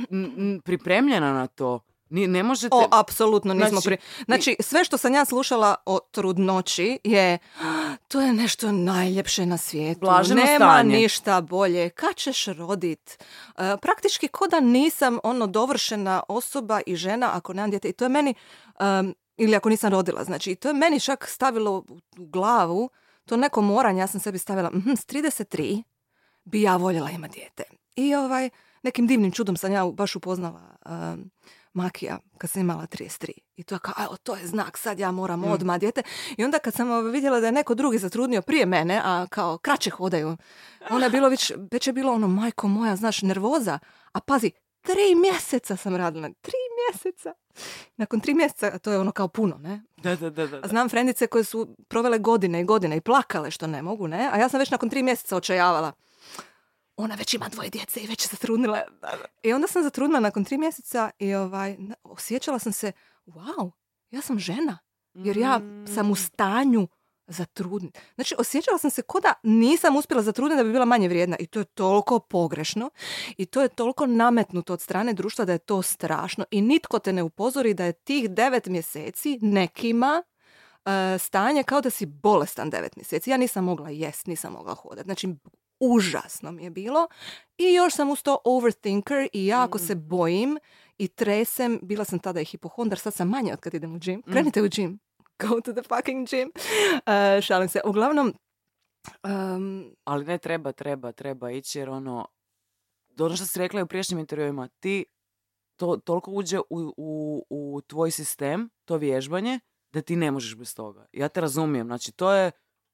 [0.00, 1.80] n- n- pripremljena na to.
[2.12, 2.76] Ni, ne možete...
[2.76, 3.96] O, apsolutno nismo Znači, pri...
[4.24, 7.38] Znači, sve što sam ja slušala o trudnoći je
[8.08, 10.00] to je nešto najljepše na svijetu.
[10.00, 10.96] Blaženo Nema stanje.
[10.96, 11.90] ništa bolje.
[11.90, 13.22] Kad ćeš rodit?
[13.58, 17.88] E, praktički ko da nisam ono dovršena osoba i žena ako nemam dijete.
[17.88, 18.34] I to je meni,
[18.80, 21.84] em, ili ako nisam rodila, znači i to je meni čak stavilo u,
[22.16, 22.90] glavu
[23.26, 24.00] to neko moranje.
[24.00, 25.82] Ja sam sebi stavila, mhm, s 33
[26.44, 27.62] bi ja voljela imati dijete.
[27.96, 28.50] I ovaj,
[28.82, 31.30] nekim divnim čudom sam ja baš upoznala em,
[31.74, 33.30] Makija kad sam imala 33.
[33.56, 36.02] I to je kao, evo, to je znak, sad ja moram odmah dijete.
[36.36, 39.58] I onda kad sam ovaj, vidjela da je neko drugi zatrudnio prije mene, a kao
[39.58, 40.36] kraće hodaju,
[40.90, 43.78] onda je bilo već, već je bilo ono, majko moja, znaš, nervoza.
[44.12, 44.50] A pazi,
[44.80, 46.54] tri mjeseca sam radila, tri
[46.90, 47.32] mjeseca.
[47.96, 49.82] Nakon tri mjeseca, to je ono kao puno, ne?
[49.96, 50.60] Da, da, da, da.
[50.62, 54.30] A znam frendice koje su provele godine i godine i plakale što ne mogu, ne?
[54.32, 55.92] A ja sam već nakon tri mjeseca očajavala.
[56.96, 58.82] Ona već ima dvoje djece i već se zatrudnila.
[59.42, 62.92] I onda sam zatrudnila nakon tri mjeseca i ovaj, osjećala sam se,
[63.26, 63.70] wow,
[64.10, 64.78] ja sam žena.
[65.14, 65.60] Jer ja
[65.94, 66.88] sam u stanju
[67.26, 68.00] zatrudniti.
[68.14, 71.36] Znači, osjećala sam se ko da nisam uspjela zatrudniti da bi bila manje vrijedna.
[71.40, 72.90] I to je toliko pogrešno.
[73.36, 76.44] I to je toliko nametnuto od strane društva da je to strašno.
[76.50, 80.22] I nitko te ne upozori da je tih devet mjeseci nekima
[80.84, 83.30] e, stanje kao da si bolestan devet mjeseci.
[83.30, 85.04] Ja nisam mogla jest, nisam mogla hodati.
[85.06, 85.34] Znači,
[85.82, 87.08] užasno mi je bilo.
[87.58, 90.58] I još sam uz to overthinker i jako se bojim
[90.98, 91.78] i tresem.
[91.82, 94.22] Bila sam tada i hipohondar, sad sam manje od kad idem u gym.
[94.32, 94.98] Krenite u gym.
[95.42, 96.50] Go to the fucking gym.
[97.06, 97.80] E, šalim se.
[97.84, 98.34] Uglavnom,
[99.22, 102.26] em, Ali ne treba, treba, treba ići jer ono,
[103.18, 105.04] ono što si rekla u prijašnjim intervjuima, ti
[105.76, 106.64] to toliko uđe u,
[106.96, 109.60] u, u tvoj sistem, to vježbanje,
[109.92, 111.06] da ti ne možeš bez toga.
[111.12, 112.50] Ja te razumijem, znači to je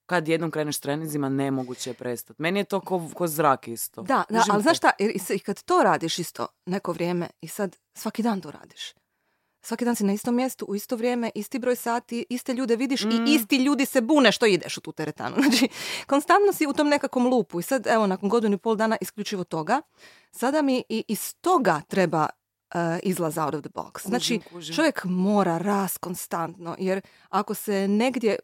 [0.09, 2.43] kad jednom kreneš s treninzima, nemoguće je prestati.
[2.43, 4.03] Meni je to ko, ko zrak isto.
[4.03, 4.91] Da, da ali znaš šta,
[5.35, 8.93] i kad to radiš isto neko vrijeme i sad svaki dan to radiš.
[9.63, 13.05] Svaki dan si na istom mjestu, u isto vrijeme, isti broj sati, iste ljude vidiš
[13.05, 13.11] Mm.
[13.11, 15.37] i isti ljudi se bune što ideš u tu teretanu.
[15.43, 15.69] Znači,
[16.07, 19.45] konstantno si u tom nekakvom lupu i sad, evo, nakon godinu i pol dana isključivo
[19.45, 19.83] toga,
[20.33, 22.29] sada mi i iz toga treba
[22.75, 24.09] uh, izlaz out of the box.
[24.09, 24.75] Znači, kužim.
[24.75, 28.39] čovjek mora rast konstantno, jer ako se negdje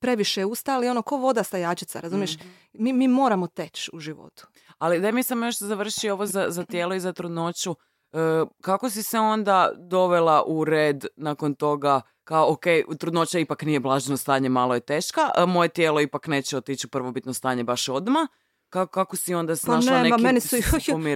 [0.00, 2.38] previše ustali, ono ko voda stajačica, razumiješ?
[2.38, 2.48] Mhm.
[2.72, 4.46] Mi, mi moramo teći u životu.
[4.78, 7.76] Ali daj mi sam još završi ovo za, za tijelo i za trudnoću.
[8.12, 8.16] E,
[8.60, 12.64] kako si se onda dovela u red nakon toga kao, ok,
[12.98, 17.34] trudnoća ipak nije blaženo stanje, malo je teška, moje tijelo ipak neće otići u prvobitno
[17.34, 18.28] stanje baš odmah.
[18.70, 20.22] Kako, kako si onda Pa snašla ne, ma neki...
[20.22, 20.56] meni su,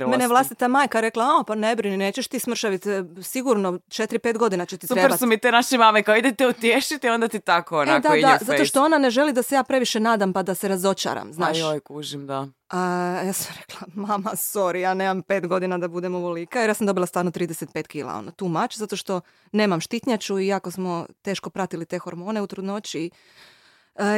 [0.08, 4.66] mene vlastita majka rekla, a pa ne brini, nećeš ti smršaviti, e, sigurno 4-5 godina
[4.66, 5.18] će ti Super trebati.
[5.18, 8.22] su mi te naše mame, kao idete utješiti, onda ti tako E, onako da, in
[8.22, 11.32] da, zato što ona ne želi da se ja previše nadam pa da se razočaram,
[11.32, 11.56] znaš.
[11.56, 12.46] Aj, joj, kužim, da.
[12.68, 12.80] A,
[13.26, 16.86] ja sam rekla, mama, sorry, ja nemam pet godina da budem ovolika, jer ja sam
[16.86, 19.20] dobila stvarno 35 kila, ono, too much, zato što
[19.52, 23.10] nemam štitnjaču i jako smo teško pratili te hormone u trudnoći i, e,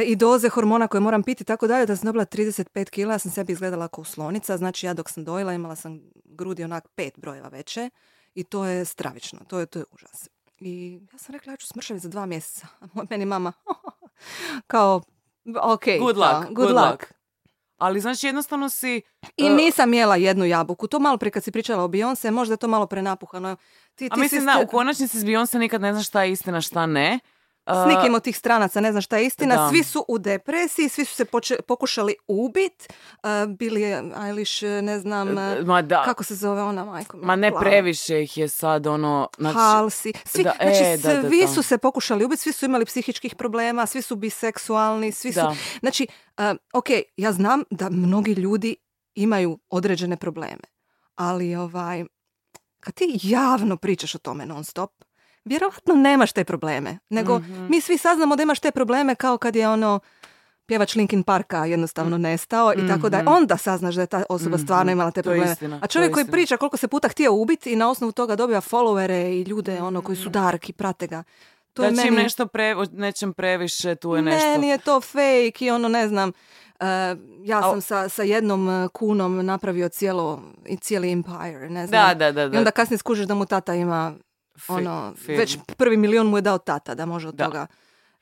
[0.05, 3.19] i doze hormona koje moram piti i tako dalje, da sam dobila 35 kila, ja
[3.19, 7.13] sam sebi izgledala kao slonica, znači ja dok sam dojela imala sam grudi onak pet
[7.17, 7.89] brojeva veće
[8.35, 10.29] i to je stravično, to je, to je užas.
[10.59, 12.67] I ja sam rekla, ja ću smršaviti za dva mjeseca.
[12.81, 13.53] A meni mama,
[14.67, 15.01] kao,
[15.61, 17.17] ok, Good kao, luck, good, luck.
[17.77, 19.01] Ali znači jednostavno si...
[19.37, 20.87] I e, nisam jela jednu jabuku.
[20.87, 23.55] To malo prije kad si pričala o Beyoncé, možda je to malo prenapuhano.
[23.95, 26.31] Ti, A ti mislim si da, u konačnici s Beyoncé nikad ne znaš šta je
[26.31, 27.19] istina, šta ne.
[27.67, 29.55] S nikim od tih stranaca ne znam šta je istina.
[29.55, 29.69] da.
[29.69, 32.93] Svi su u depresiji, svi su se poče- pokušali ubit.
[33.23, 37.17] Uh, Billie Eilish, ne znam, e, Ma da, kako se zove ona, majko?
[37.17, 37.61] ma ne plava.
[37.65, 39.29] previše ih je sad ono...
[39.37, 40.13] Znači, Halsi.
[40.25, 41.47] Svi, Da, znači, e, da, da, svi da.
[41.47, 45.39] su se pokušali ubiti, svi su imali psihičkih problema, svi su biseksualni, svi su...
[45.79, 46.07] Znači,
[46.37, 46.43] uh,
[46.73, 46.87] ok,
[47.17, 48.75] ja znam da mnogi ljudi
[49.15, 50.63] imaju određene probleme,
[51.15, 52.03] ali ovaj,
[52.79, 54.91] kad ti javno pričaš o tome non stop,
[55.47, 57.65] vjerojatno nemaš te probleme, nego Mhm.
[57.65, 59.99] mi svi saznamo da imaš te probleme kao kad je ono
[60.65, 63.27] pjevač Linkin Parka jednostavno nestao i tako da Mhm.
[63.27, 65.51] onda saznaš da je ta osoba stvarno imala te je probleme.
[65.51, 66.31] istina, A čovjek je koji istina.
[66.31, 70.01] priča koliko se puta htio ubiti i na osnovu toga dobiva followere i ljude ono
[70.01, 71.23] koji su dark i prate ga.
[71.73, 72.23] To je da čim meni...
[72.23, 74.49] nešto pre, nečem previše, tu je nešto...
[74.49, 75.17] Meni je to fake
[75.59, 76.31] i ono ne znam.
[76.79, 76.85] e,
[77.39, 82.07] ja sam sa, sa jednom e, kunom napravio cijelo, i cijeli empire, ne znam.
[82.07, 82.47] Da, da, da.
[82.47, 82.55] da.
[82.55, 84.13] I onda kasnije skužiš da mu tata ima
[84.67, 85.37] ono, film.
[85.37, 87.45] već prvi milion mu je dao tata da može od Da.
[87.45, 87.67] toga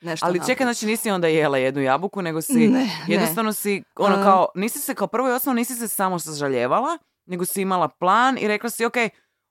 [0.00, 4.16] nešto Ali čekaj, znači nisi onda jela jednu jabuku, nego si Ne, jednostavno si, ono
[4.16, 7.88] A- kao, nisi se kao prvo i osnovno nisi se samo sažaljevala, nego si imala
[7.88, 8.94] plan i rekla si, ok,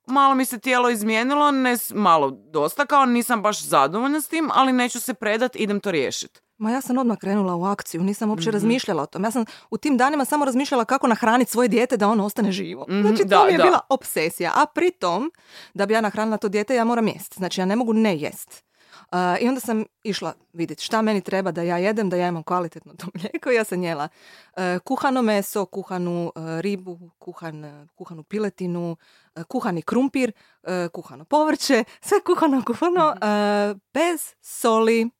[0.06, 4.72] malo mi se tijelo izmijenilo, ne, malo dosta, kao nisam baš zadovoljna s tim, ali
[4.72, 6.40] neću se predat, idem to riješiti.
[6.58, 9.24] Ma ja sam odmah krenula u akciju, nisam uopće razmišljala o tom.
[9.24, 12.86] Ja sam u tim danima samo razmišljala kako nahraniti svoje dijete da ono ostane živo.
[12.88, 13.64] Mhm, Znači to da, mi je da.
[13.64, 14.52] bila obsesija.
[14.54, 15.32] A pritom,
[15.74, 17.34] da bi ja nahranila to dijete, ja moram jest.
[17.34, 18.64] Znači ja ne mogu ne jest.
[19.12, 22.42] Uh, I onda sam išla vidjeti šta meni treba da ja jedem, da ja imam
[22.42, 23.50] kvalitetno to mlijeko.
[23.50, 24.08] Ja sam jela
[24.56, 28.98] uh, kuhano meso, kuhanu uh, ribu, kuhan, uh, kuhanu piletinu, uh,
[29.44, 30.32] kuhani krumpir,
[30.62, 35.10] uh, kuhano povrće, sve kuhano, kuhano, uh, bez soli.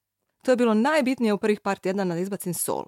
[0.43, 2.85] To je bilo najbitnije u prvih par tjedana da izbacim sol.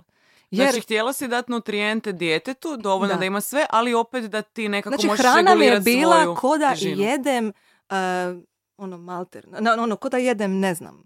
[0.51, 3.19] Jer, Znači, htjela si dati nutrijente djetetu, dovoljno da.
[3.19, 3.25] Da.
[3.25, 6.71] ima sve, ali opet da ti nekako znači možeš hrana mi je bila ko da
[6.71, 7.03] težinu.
[7.03, 7.47] jedem
[7.91, 7.95] uh,
[8.77, 11.03] ono malter, no, ono ko da jedem ne znam,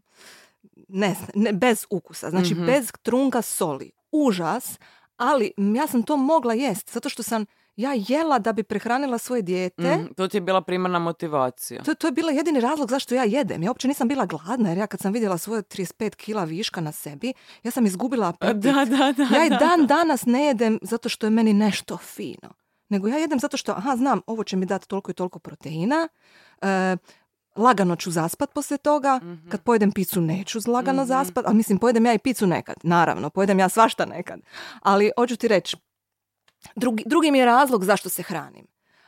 [0.88, 2.66] ne, ne, bez ukusa, znači Mhm.
[2.66, 3.90] bez trunka soli.
[4.12, 4.78] Užas,
[5.16, 7.46] ali ja sam to mogla jest, zato što sam
[7.76, 9.96] ja jela da bi prehranila svoje dijete.
[9.96, 11.82] Mhm, to ti je bila primarna motivacija.
[11.82, 13.62] To, to je bila jedini razlog zašto ja jedem.
[13.62, 16.92] Ja uopće nisam bila gladna jer ja kad sam vidjela svoje 35 kila viška na
[16.92, 18.56] sebi, ja sam izgubila apetit.
[18.56, 19.36] Da, da, da.
[19.36, 19.56] Ja i da.
[19.56, 22.48] dan danas ne jedem zato što je meni nešto fino.
[22.88, 26.08] Nego ja jedem zato što, aha, znam, ovo će mi dati toliko i toliko proteina,
[26.62, 26.96] e,
[27.56, 29.48] lagano ću zaspat poslije toga, Mhm.
[29.48, 33.58] kad pojedem picu neću lagano zaspat, a mislim, pojedem ja i picu nekad, naravno, pojedem
[33.58, 34.40] ja svašta nekad.
[34.80, 35.76] Ali hoću ti reći,
[36.74, 38.66] drugi, drugi mi je razlog zašto se hranim.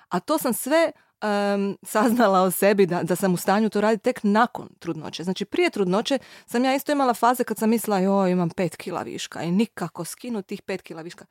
[0.09, 4.03] A to sam sve em, saznala o sebi da, da sam u stanju to raditi
[4.03, 5.25] tek nakon trudnoće.
[5.25, 9.03] Znači prije trudnoće sam ja isto imala faze kad sam mislila joj imam pet kila
[9.03, 11.25] viška i nikako skinu tih pet kila viška.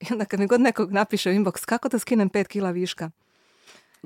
[0.00, 3.10] I onda kad mi god nekog napiše u inbox kako da skinem pet kila viška,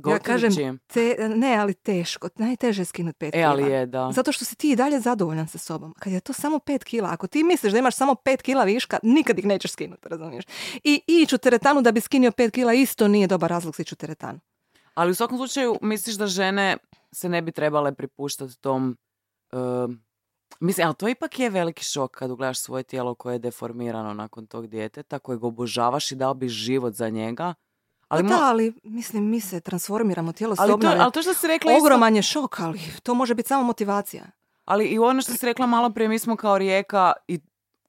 [0.06, 0.78] ja kažem, čim.
[0.86, 3.68] te, ne, ali teško, najteže je skinuti pet E, kila.
[3.68, 4.10] je, da.
[4.12, 5.94] Zato što si ti i dalje zadovoljan sa sobom.
[5.98, 8.98] Kad je to samo pet kila, ako ti misliš da imaš samo pet kila viška,
[9.02, 10.44] nikad ih nećeš skinuti, razumiješ?
[10.84, 13.94] I ići u teretanu da bi skinio pet kila isto nije dobar razlog za ići
[13.94, 14.40] u teretanu.
[14.94, 16.76] Ali u svakom slučaju misliš da žene
[17.12, 18.96] se ne bi trebale pripuštati tom...
[19.52, 19.94] Uh,
[20.60, 24.46] mislim, ali to ipak je veliki šok kad ugledaš svoje tijelo koje je deformirano nakon
[24.46, 27.54] tog djeteta, kojeg obožavaš i dao bi život za njega.
[28.10, 31.34] Ali, Pa da, ali mislim, mi se transformiramo, tijelo se ali, to, ali to što
[31.34, 34.24] si rekla isto- Ogroman je šok, ali to može biti samo motivacija.
[34.64, 37.38] Ali i ono što si rekla malo prije, mi smo kao rijeka i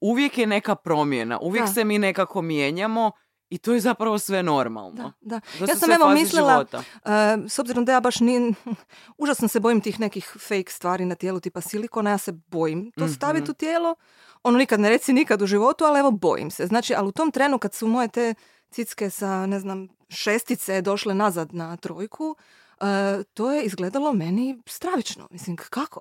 [0.01, 1.71] uvijek je neka promjena, uvijek Da.
[1.71, 3.11] se mi nekako mijenjamo
[3.49, 4.91] i to je zapravo sve normalno.
[4.93, 5.41] Da, da.
[5.61, 6.83] Ja sam evo mislila, života.
[7.05, 8.53] e, s obzirom da ja baš ni,
[9.17, 13.03] užasno se bojim tih nekih fake stvari na tijelu tipa silikona, ja se bojim to
[13.03, 13.13] Mhm.
[13.13, 13.95] staviti u tijelo.
[14.43, 16.67] Ono nikad ne reci nikad u životu, ali evo bojim se.
[16.67, 18.33] Znači, ali u tom trenu kad su moje te
[18.69, 22.35] cicke sa, ne znam, šestice došle nazad na trojku,
[22.81, 25.27] e, to je izgledalo meni stravično.
[25.31, 25.99] Mislim, kako?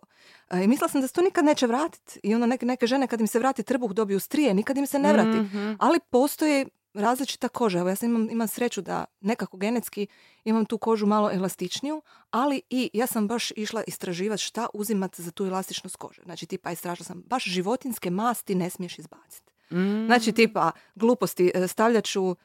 [0.51, 2.21] E, I mislila sam da se to nikad neće vratiti.
[2.23, 4.99] I onda neke, neke žene kad im se vrati trbuh dobiju strije, nikad im se
[4.99, 5.39] ne vrati.
[5.39, 5.73] Mhm.
[5.79, 7.79] Ali postoji različita koža.
[7.79, 10.07] Evo ja sam imam, imam sreću da nekako genetski
[10.45, 15.31] imam tu kožu malo elastičniju, ali i ja sam baš išla istraživati šta uzimati za
[15.31, 16.23] tu elastičnost kože.
[16.25, 19.53] Znači tipa istražila sam baš životinske masti ne smiješ izbaciti.
[19.71, 20.07] Mm.
[20.07, 22.37] Znači tipa gluposti e, stavljat ću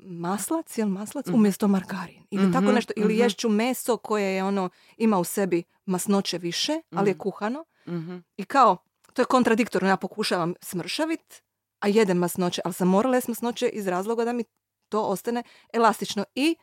[0.00, 2.22] maslac, jel maslac, umjesto margarin.
[2.30, 2.92] Ili tako Mhm, nešto.
[2.96, 3.22] Ili mhm.
[3.22, 7.18] ješću meso koje je ono, ima u sebi masnoće više, ali je Mhm.
[7.20, 7.64] kuhano.
[7.88, 8.16] Mhm.
[8.36, 8.76] I kao,
[9.14, 11.42] to je kontradiktorno, ja pokušavam smršavit,
[11.80, 14.44] a jedem masnoće, ali sam morala jest masnoće iz razloga da mi
[14.88, 15.42] to ostane
[15.72, 16.24] elastično.
[16.34, 16.56] I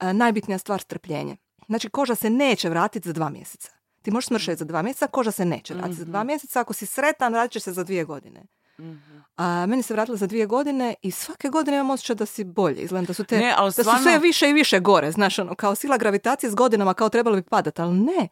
[0.00, 1.36] e, najbitnija stvar, strpljenje.
[1.66, 3.70] Znači, koža se neće vratiti za dva mjeseca.
[4.02, 6.26] Ti možeš smršaviti za dva mjeseca, koža se neće vratiti za dva Mhm.
[6.26, 6.60] mjeseca.
[6.60, 8.42] Ako si sretan, vratit će se za dvije godine.
[9.36, 12.76] A meni se vratila za dvije godine i svake godine imam osjećaj da si bolje.
[12.76, 15.38] Izgledam da su te Ne, ali da su stvarno- sve više i više gore, znaš,
[15.38, 18.28] ono, kao sila gravitacije s godinama kao trebalo bi padat, ali ne.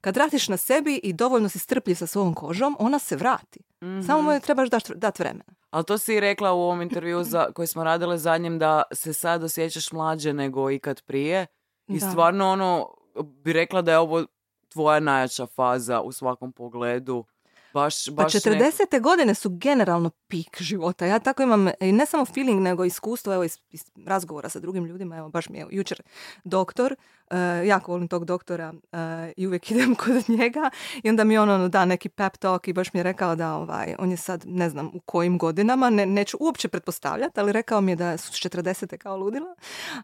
[0.00, 3.60] Kad radiš na sebi i dovoljno si strpljiv sa svojom kožom, ona se vrati.
[4.06, 5.44] Samo mu trebaš dati dat vremena.
[5.70, 9.12] Ali to si i rekla u ovom intervju za, koji smo radile zadnjem da se
[9.12, 11.46] sad osjećaš mlađe nego ikad prije.
[11.88, 12.10] I Da.
[12.10, 12.88] stvarno ono,
[13.22, 14.24] bi rekla da je ovo
[14.68, 17.24] tvoja najjača faza u svakom pogledu.
[17.74, 19.00] Baš, Pa baš nek- 40.
[19.00, 21.06] godine su generalno pik života.
[21.06, 24.84] Ja tako imam i ne samo feeling, nego iskustvo, evo iz, iz razgovora sa drugim
[24.84, 25.16] ljudima.
[25.16, 26.02] Evo, baš mi je jučer
[26.44, 26.94] doktor,
[27.30, 30.70] e, jako volim tog doktora e, i uvijek idem kod njega
[31.02, 33.54] i onda mi on ono, da neki pep talk i baš mi je rekao da
[33.54, 37.80] ovaj, on je sad ne znam u kojim godinama, ne, neću uopće pretpostavljati, ali rekao
[37.80, 38.96] mi je da su 40.
[38.96, 39.54] kao ludila,
[39.96, 40.02] e,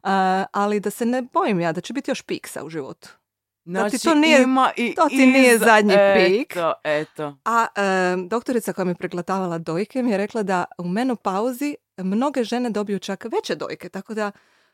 [0.53, 3.09] ali da se ne bojim ja, da će biti još piksa u životu.
[3.67, 6.53] Da ti Znači, to nije- ima i to ti nije iza- zadnji pik.
[6.53, 7.37] Eto, eto.
[7.45, 7.83] A e,
[8.19, 12.99] doktorica koja mi je pregledavala dojke mi je rekla da u menopauzi mnoge žene dobiju
[12.99, 14.31] čak veće dojke, tako da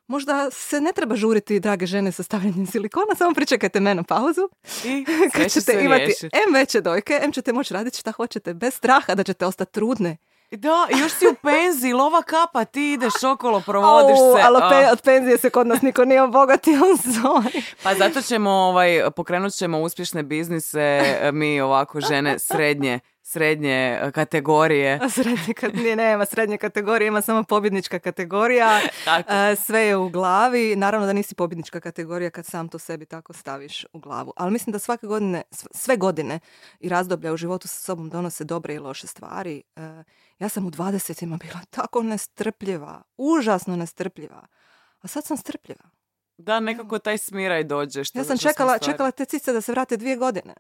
[0.07, 4.49] možda se ne treba žuriti, drage žene, sa stavljanjem silikona, samo pričekajte menopauzu,
[4.85, 6.35] I kad ćete imati riješit.
[6.35, 10.17] em veće dojke, em ćete moći raditi šta hoćete, bez straha da ćete ostati trudne.
[10.53, 14.43] Da, još si u penziji, lova kapa, ti ideš okolo, provodiš Au, se.
[14.43, 14.69] ali a.
[14.71, 16.73] pe- od penzije se kod nas niko nije obogatio,
[17.15, 17.63] sorry.
[17.83, 23.01] Pa zato ćemo, ovaj, pokrenut ćemo uspješne biznise, mi ovako žene srednje,
[23.33, 25.01] srednje e, kategorije.
[25.11, 28.81] Srednje, kad, nije, nema srednje kategorije, ima samo pobjednička kategorija.
[29.05, 29.33] Tako.
[29.33, 30.77] E, sve je u glavi.
[30.77, 34.33] Naravno da nisi pobjednička kategorija kad sam to sebi tako staviš u glavu.
[34.37, 36.41] Ali mislim da svake godine, sv- sve godine
[36.81, 39.63] i razdoblja u životu sa sobom donose dobre i loše stvari.
[39.77, 39.81] E,
[40.39, 44.47] ja sam u 20 bila tako nestrpljiva, užasno nestrpljiva.
[45.01, 45.85] A sad sam strpljiva.
[46.37, 48.05] Da, nekako taj smiraj dođe.
[48.05, 50.55] Što, Ja sam čekala, čekala te cice da se vrate dvije godine.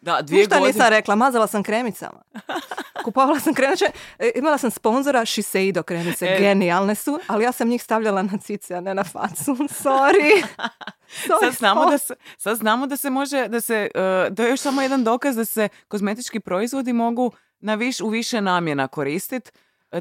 [0.00, 0.72] Da, dvije Ništa godine.
[0.72, 2.22] nisam rekla, mazala sam kremicama.
[3.04, 3.84] Kupovala sam kremice,
[4.18, 6.38] e, imala sam sponzora Shiseido kremice, E.
[6.38, 9.54] genijalne su, ali ja sam njih stavljala na cice, a ne na facu.
[9.54, 10.42] Sorry.
[11.26, 14.50] Sorry, Sad znamo, da se, sad znamo da se može, da se, e, to je
[14.50, 19.50] još samo jedan dokaz da se kozmetički proizvodi mogu na viš, u više namjena koristiti,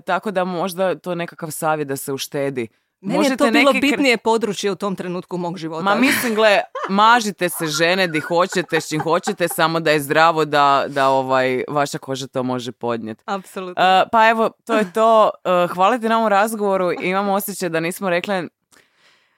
[0.06, 2.68] tako da možda to je nekakav savjet da se uštedi.
[3.02, 5.84] Meni je to bilo bitnije područje u tom trenutku mog života.
[5.84, 10.45] Ma mislim, gle, mažite se žene di hoćete, s čim hoćete, samo da je zdravo
[10.45, 13.24] da, da ovaj, vaša koža to može podnijeti.
[13.26, 13.84] Apsolutno.
[13.84, 15.30] Uh, pa evo, to je to.
[15.64, 16.91] Uh, hvala ti na ovom razgovoru.
[17.02, 18.50] Imam osjećaj da nismo rekli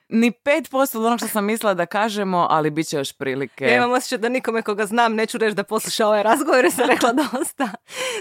[0.10, 3.66] ni 5% od onog što sam mislila da kažemo, ali bit će još prilike.
[3.66, 6.89] Ja imam osjećaj da nikome koga znam neću reći da posluša ovaj razgovor jer sam
[6.89, 7.70] rekla dosta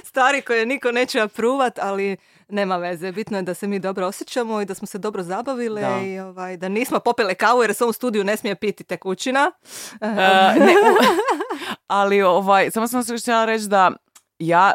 [0.04, 2.16] stvari koje niko neće apruvat, ali
[2.48, 3.12] nema veze.
[3.12, 6.00] Bitno je da se mi dobro osjećamo i da smo se dobro zabavile Da.
[6.00, 9.52] i ovaj, da nismo popile kavu jer se u studiju ne smije piti tekućina.
[9.92, 10.08] Uh,
[10.66, 10.74] ne,
[11.86, 13.92] ali ovaj, samo sam se htjela reći da
[14.38, 14.72] ja,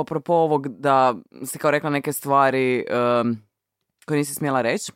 [0.00, 1.14] apropo ovog da
[1.46, 3.38] si kao rekla neke stvari um,
[4.06, 4.92] koje nisi smjela reći,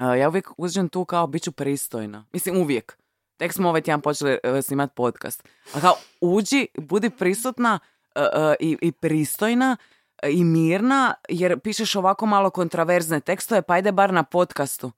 [0.00, 2.24] uh, ja uvijek uđem tu kao bit ću pristojna.
[2.32, 2.98] Mislim, uvijek.
[3.36, 5.48] Tek smo ovaj tjedan počeli uh, snimat podcast.
[5.74, 7.78] A kao, uđi, budi prisutna
[8.16, 13.74] uh, uh, i, i pristojna uh, i mirna, jer pišeš ovako malo kontraverzne tekstove, pa
[13.74, 14.92] ajde bar na podcastu.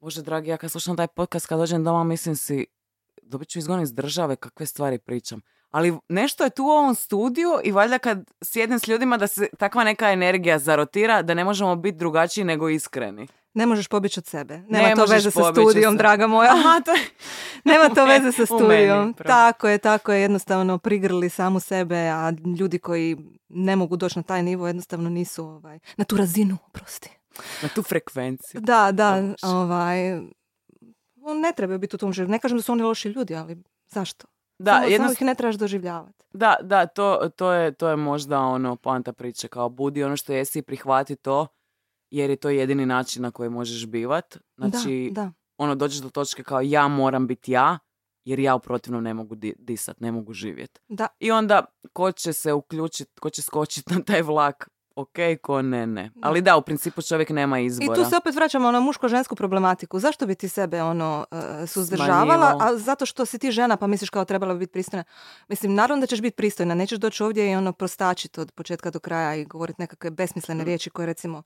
[0.00, 2.66] Bože dragi, ja kad slušam taj podcast, kad dođem doma, mislim si,
[3.22, 5.40] dobit ću izgon iz države, kakve stvari pričam.
[5.70, 9.48] Ali nešto je tu u ovom studiju i valjda kad sjednem s ljudima da se
[9.58, 13.26] takva neka energija zarotira, da ne možemo biti drugačiji nego iskreni.
[13.54, 14.58] Ne možeš pobjeći od sebe.
[14.58, 15.98] Nema Ne to veze sa studijom, sebe.
[15.98, 16.50] draga moja.
[16.56, 16.92] Aha, to.
[17.70, 19.14] Nema to meni- veze sa meni, studijom.
[19.14, 19.28] pravo.
[19.28, 20.20] tako je, tako je.
[20.22, 23.16] Jednostavno prigrli samu sebe, a ljudi koji
[23.48, 27.10] ne mogu doći na taj nivo jednostavno nisu ovaj, na tu razinu, prosti.
[27.62, 28.60] Na tu frekvenciju.
[28.60, 30.12] Da, da, ovaj,
[31.16, 32.30] on ne treba biti u tom životu.
[32.30, 34.26] Ne kažem da su oni loši ljudi, ali zašto?
[34.58, 36.24] Da, samo, jedno, samo ih ne trebaš doživljavati.
[36.32, 40.32] da, da to, to, je, to je možda ono poanta priče, kao budi ono što
[40.32, 41.46] jesi i prihvati to,
[42.12, 44.36] jer je to jedini način na koji možeš bivat.
[44.56, 45.32] Znači, da, da.
[45.58, 47.78] ono, dođeš do točke kao ja moram biti ja,
[48.24, 50.80] jer ja u protivnom ne mogu di- disat, ne mogu živjeti.
[50.88, 55.62] Da, I onda ko će se uključiti, ko će skočiti na taj vlak, ok, ko
[55.62, 56.10] ne, ne.
[56.22, 57.94] Ali da, u principu čovjek nema I izbora.
[57.94, 59.98] tu se opet vraćamo na muško-žensku problematiku.
[59.98, 61.26] Zašto bi ti sebe ono
[61.62, 62.24] e, suzdržavala?
[62.24, 62.58] Smanjivao.
[62.60, 65.04] A zato što si ti žena pa misliš kao trebala bi biti pristojna.
[65.48, 66.74] Mislim, naravno da ćeš biti pristojna.
[66.74, 70.90] Nećeš doći ovdje i ono prostačiti od početka do kraja i govoriti nekakve besmislene riječi
[70.90, 71.42] koje recimo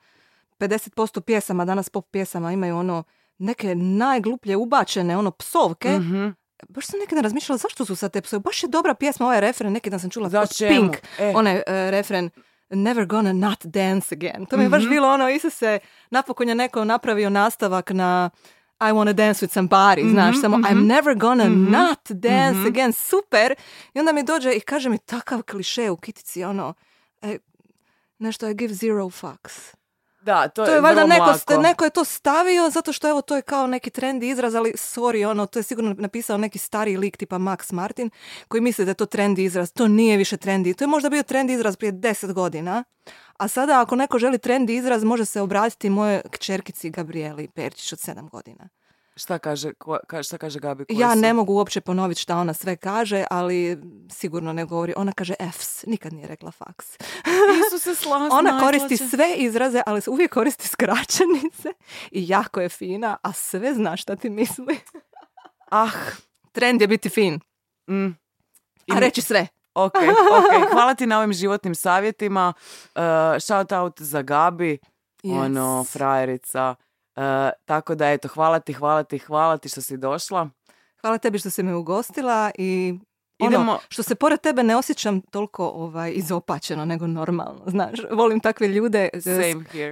[0.59, 3.05] 50% pjesama, danas pop pjesama imaju ono
[3.39, 5.89] neke najgluplje ubačene ono psovke.
[5.89, 6.29] Mhm.
[6.69, 8.43] Baš sam nekada razmišljala zašto su sad te psovke.
[8.43, 10.47] Baš je dobra pjesma, ovaj refren, neki dan sam čula Za?
[10.69, 11.33] Pink, E.
[11.37, 12.31] onaj e, refren
[12.71, 14.47] Never gonna not dance again.
[14.47, 15.79] To mi je baš bilo ono, Isuse,
[16.11, 18.31] napokon je neko napravio nastavak na
[18.81, 23.55] I wanna dance with somebody, znaš, samo I'm never gonna not dance again, super.
[23.95, 26.75] I onda mi dođe i kaže mi takav kliše u kitici, ono,
[27.23, 27.39] e,
[28.19, 29.75] nešto I give zero fucks.
[30.27, 33.37] Da, to, To je valjda vrlo neko, neko je to stavio zato što evo to
[33.37, 37.17] je kao neki trendy izraz, ali sorry, ono, to je sigurno napisao neki stari lik
[37.17, 38.11] tipa Max Martin
[38.49, 39.73] koji misli da je to trendy izraz.
[39.73, 40.75] To nije više trendy.
[40.75, 42.85] To je možda bio trendy izraz prije 10 godina.
[43.37, 47.99] A sada ako neko želi trendy izraz može se obratiti moje kćerkici Gabrieli Perčić od
[47.99, 48.69] 7 godina.
[49.17, 50.85] Šta kaže, ko, ka- šta kaže Gabi?
[50.89, 51.21] Ja su?
[51.21, 53.79] ne mogu uopće ponoviti šta ona sve kaže, ali
[54.11, 54.93] sigurno ne govori.
[54.97, 56.87] Ona kaže Fs, nikad nije rekla faks.
[57.67, 61.69] Isuse, slasna, Ona koristi sve izraze, ali uvijek koristi skraćenice
[62.11, 64.79] i jako je fina, a sve zna šta ti misli.
[65.71, 65.91] Ah,
[66.53, 67.41] Trend je biti fin,
[67.91, 68.07] mm.
[68.93, 69.47] a reći sve.
[69.75, 70.71] Ok, ok.
[70.73, 72.53] Hvala ti na ovim životnim savjetima.
[72.95, 73.03] Uh,
[73.41, 74.79] shout out za Gabi,
[75.23, 75.45] Yes.
[75.45, 76.75] ono, frajerica.
[77.17, 77.23] Uh,
[77.65, 80.49] tako da, eto, hvala ti, hvala ti, hvala ti što si došla.
[81.01, 82.95] Hvala tebi što si me ugostila i
[83.39, 87.91] ono, Idemo- što se pored tebe ne osjećam toliko ovaj, izopačeno, nego normalno, znaš.
[88.11, 89.27] Volim takve ljude s-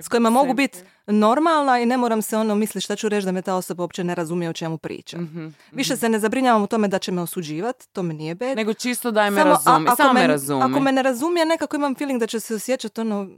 [0.02, 0.78] s kojima mogu Same biti
[1.08, 4.04] normalna i ne moram se ono misliti šta ću reći da me ta osoba uopće
[4.04, 5.18] ne razumije o čemu priča.
[5.18, 8.56] Mhm, Više se ne zabrinjavam u tome da će me osuđivati, to me nije bed.
[8.56, 9.86] Nego čisto daj me Samo, a- razumi.
[9.86, 10.62] ako Samo me me- razumi.
[10.62, 13.28] Ako me ne razumije, nekako imam feeling da će se osjećati ono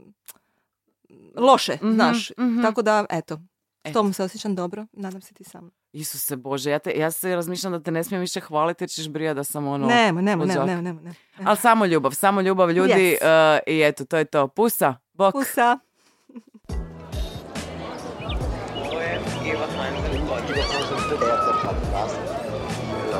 [1.35, 2.31] loše, Mhm, znaš.
[2.31, 2.61] mhm.
[2.61, 3.39] Tako da, eto,
[3.83, 3.89] Eto.
[3.89, 4.85] s tom se osjećam dobro.
[4.93, 5.71] Nadam se ti sam.
[5.99, 9.09] Isuse Bože, ja, te, ja se razmišljam da te ne smijem više hvaliti jer ćeš
[9.09, 9.87] brija da sam ono...
[9.87, 11.13] Nemo, nemo, nemo, nemo, nemo, ne.
[11.43, 13.57] Ali samo ljubav, samo ljubav ljudi Yes.
[13.57, 14.47] uh, i eto, to je to.
[14.47, 15.33] Pusa, bok.
[15.33, 15.79] Pusa.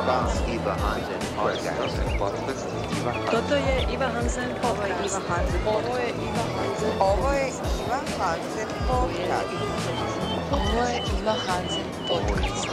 [0.08, 1.20] Dans Iva Hansen
[2.20, 2.66] podcast.
[3.32, 5.62] Toto je Iva Hansen Ovo je Iva Hansen.
[5.68, 6.92] Ovo je Iva Hansen.
[7.00, 7.48] Ovo je
[7.86, 10.17] Iva Hansen podcast.
[10.48, 12.68] Iva Hansen podcast.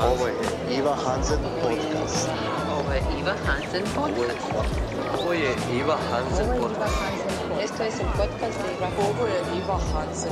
[0.00, 0.26] Ovo
[0.70, 2.28] Iva Hansen podcast.
[2.70, 4.46] Ovo Iva Hansen podcast.
[5.18, 6.94] Ovo je Iva Hansen podcast.
[7.62, 7.82] Esto
[8.16, 8.88] podcast Iva.
[9.92, 10.30] Hansen.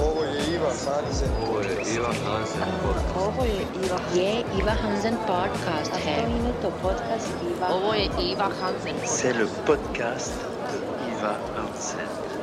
[0.60, 1.28] Hansen
[2.24, 3.16] Hansen podcast.
[3.16, 3.44] Ovo
[4.14, 5.90] je Iva Hansen podcast
[7.72, 10.32] Ovo je Iva Hansen C'est le podcast
[10.70, 10.78] de
[11.10, 12.35] Iva Hansen.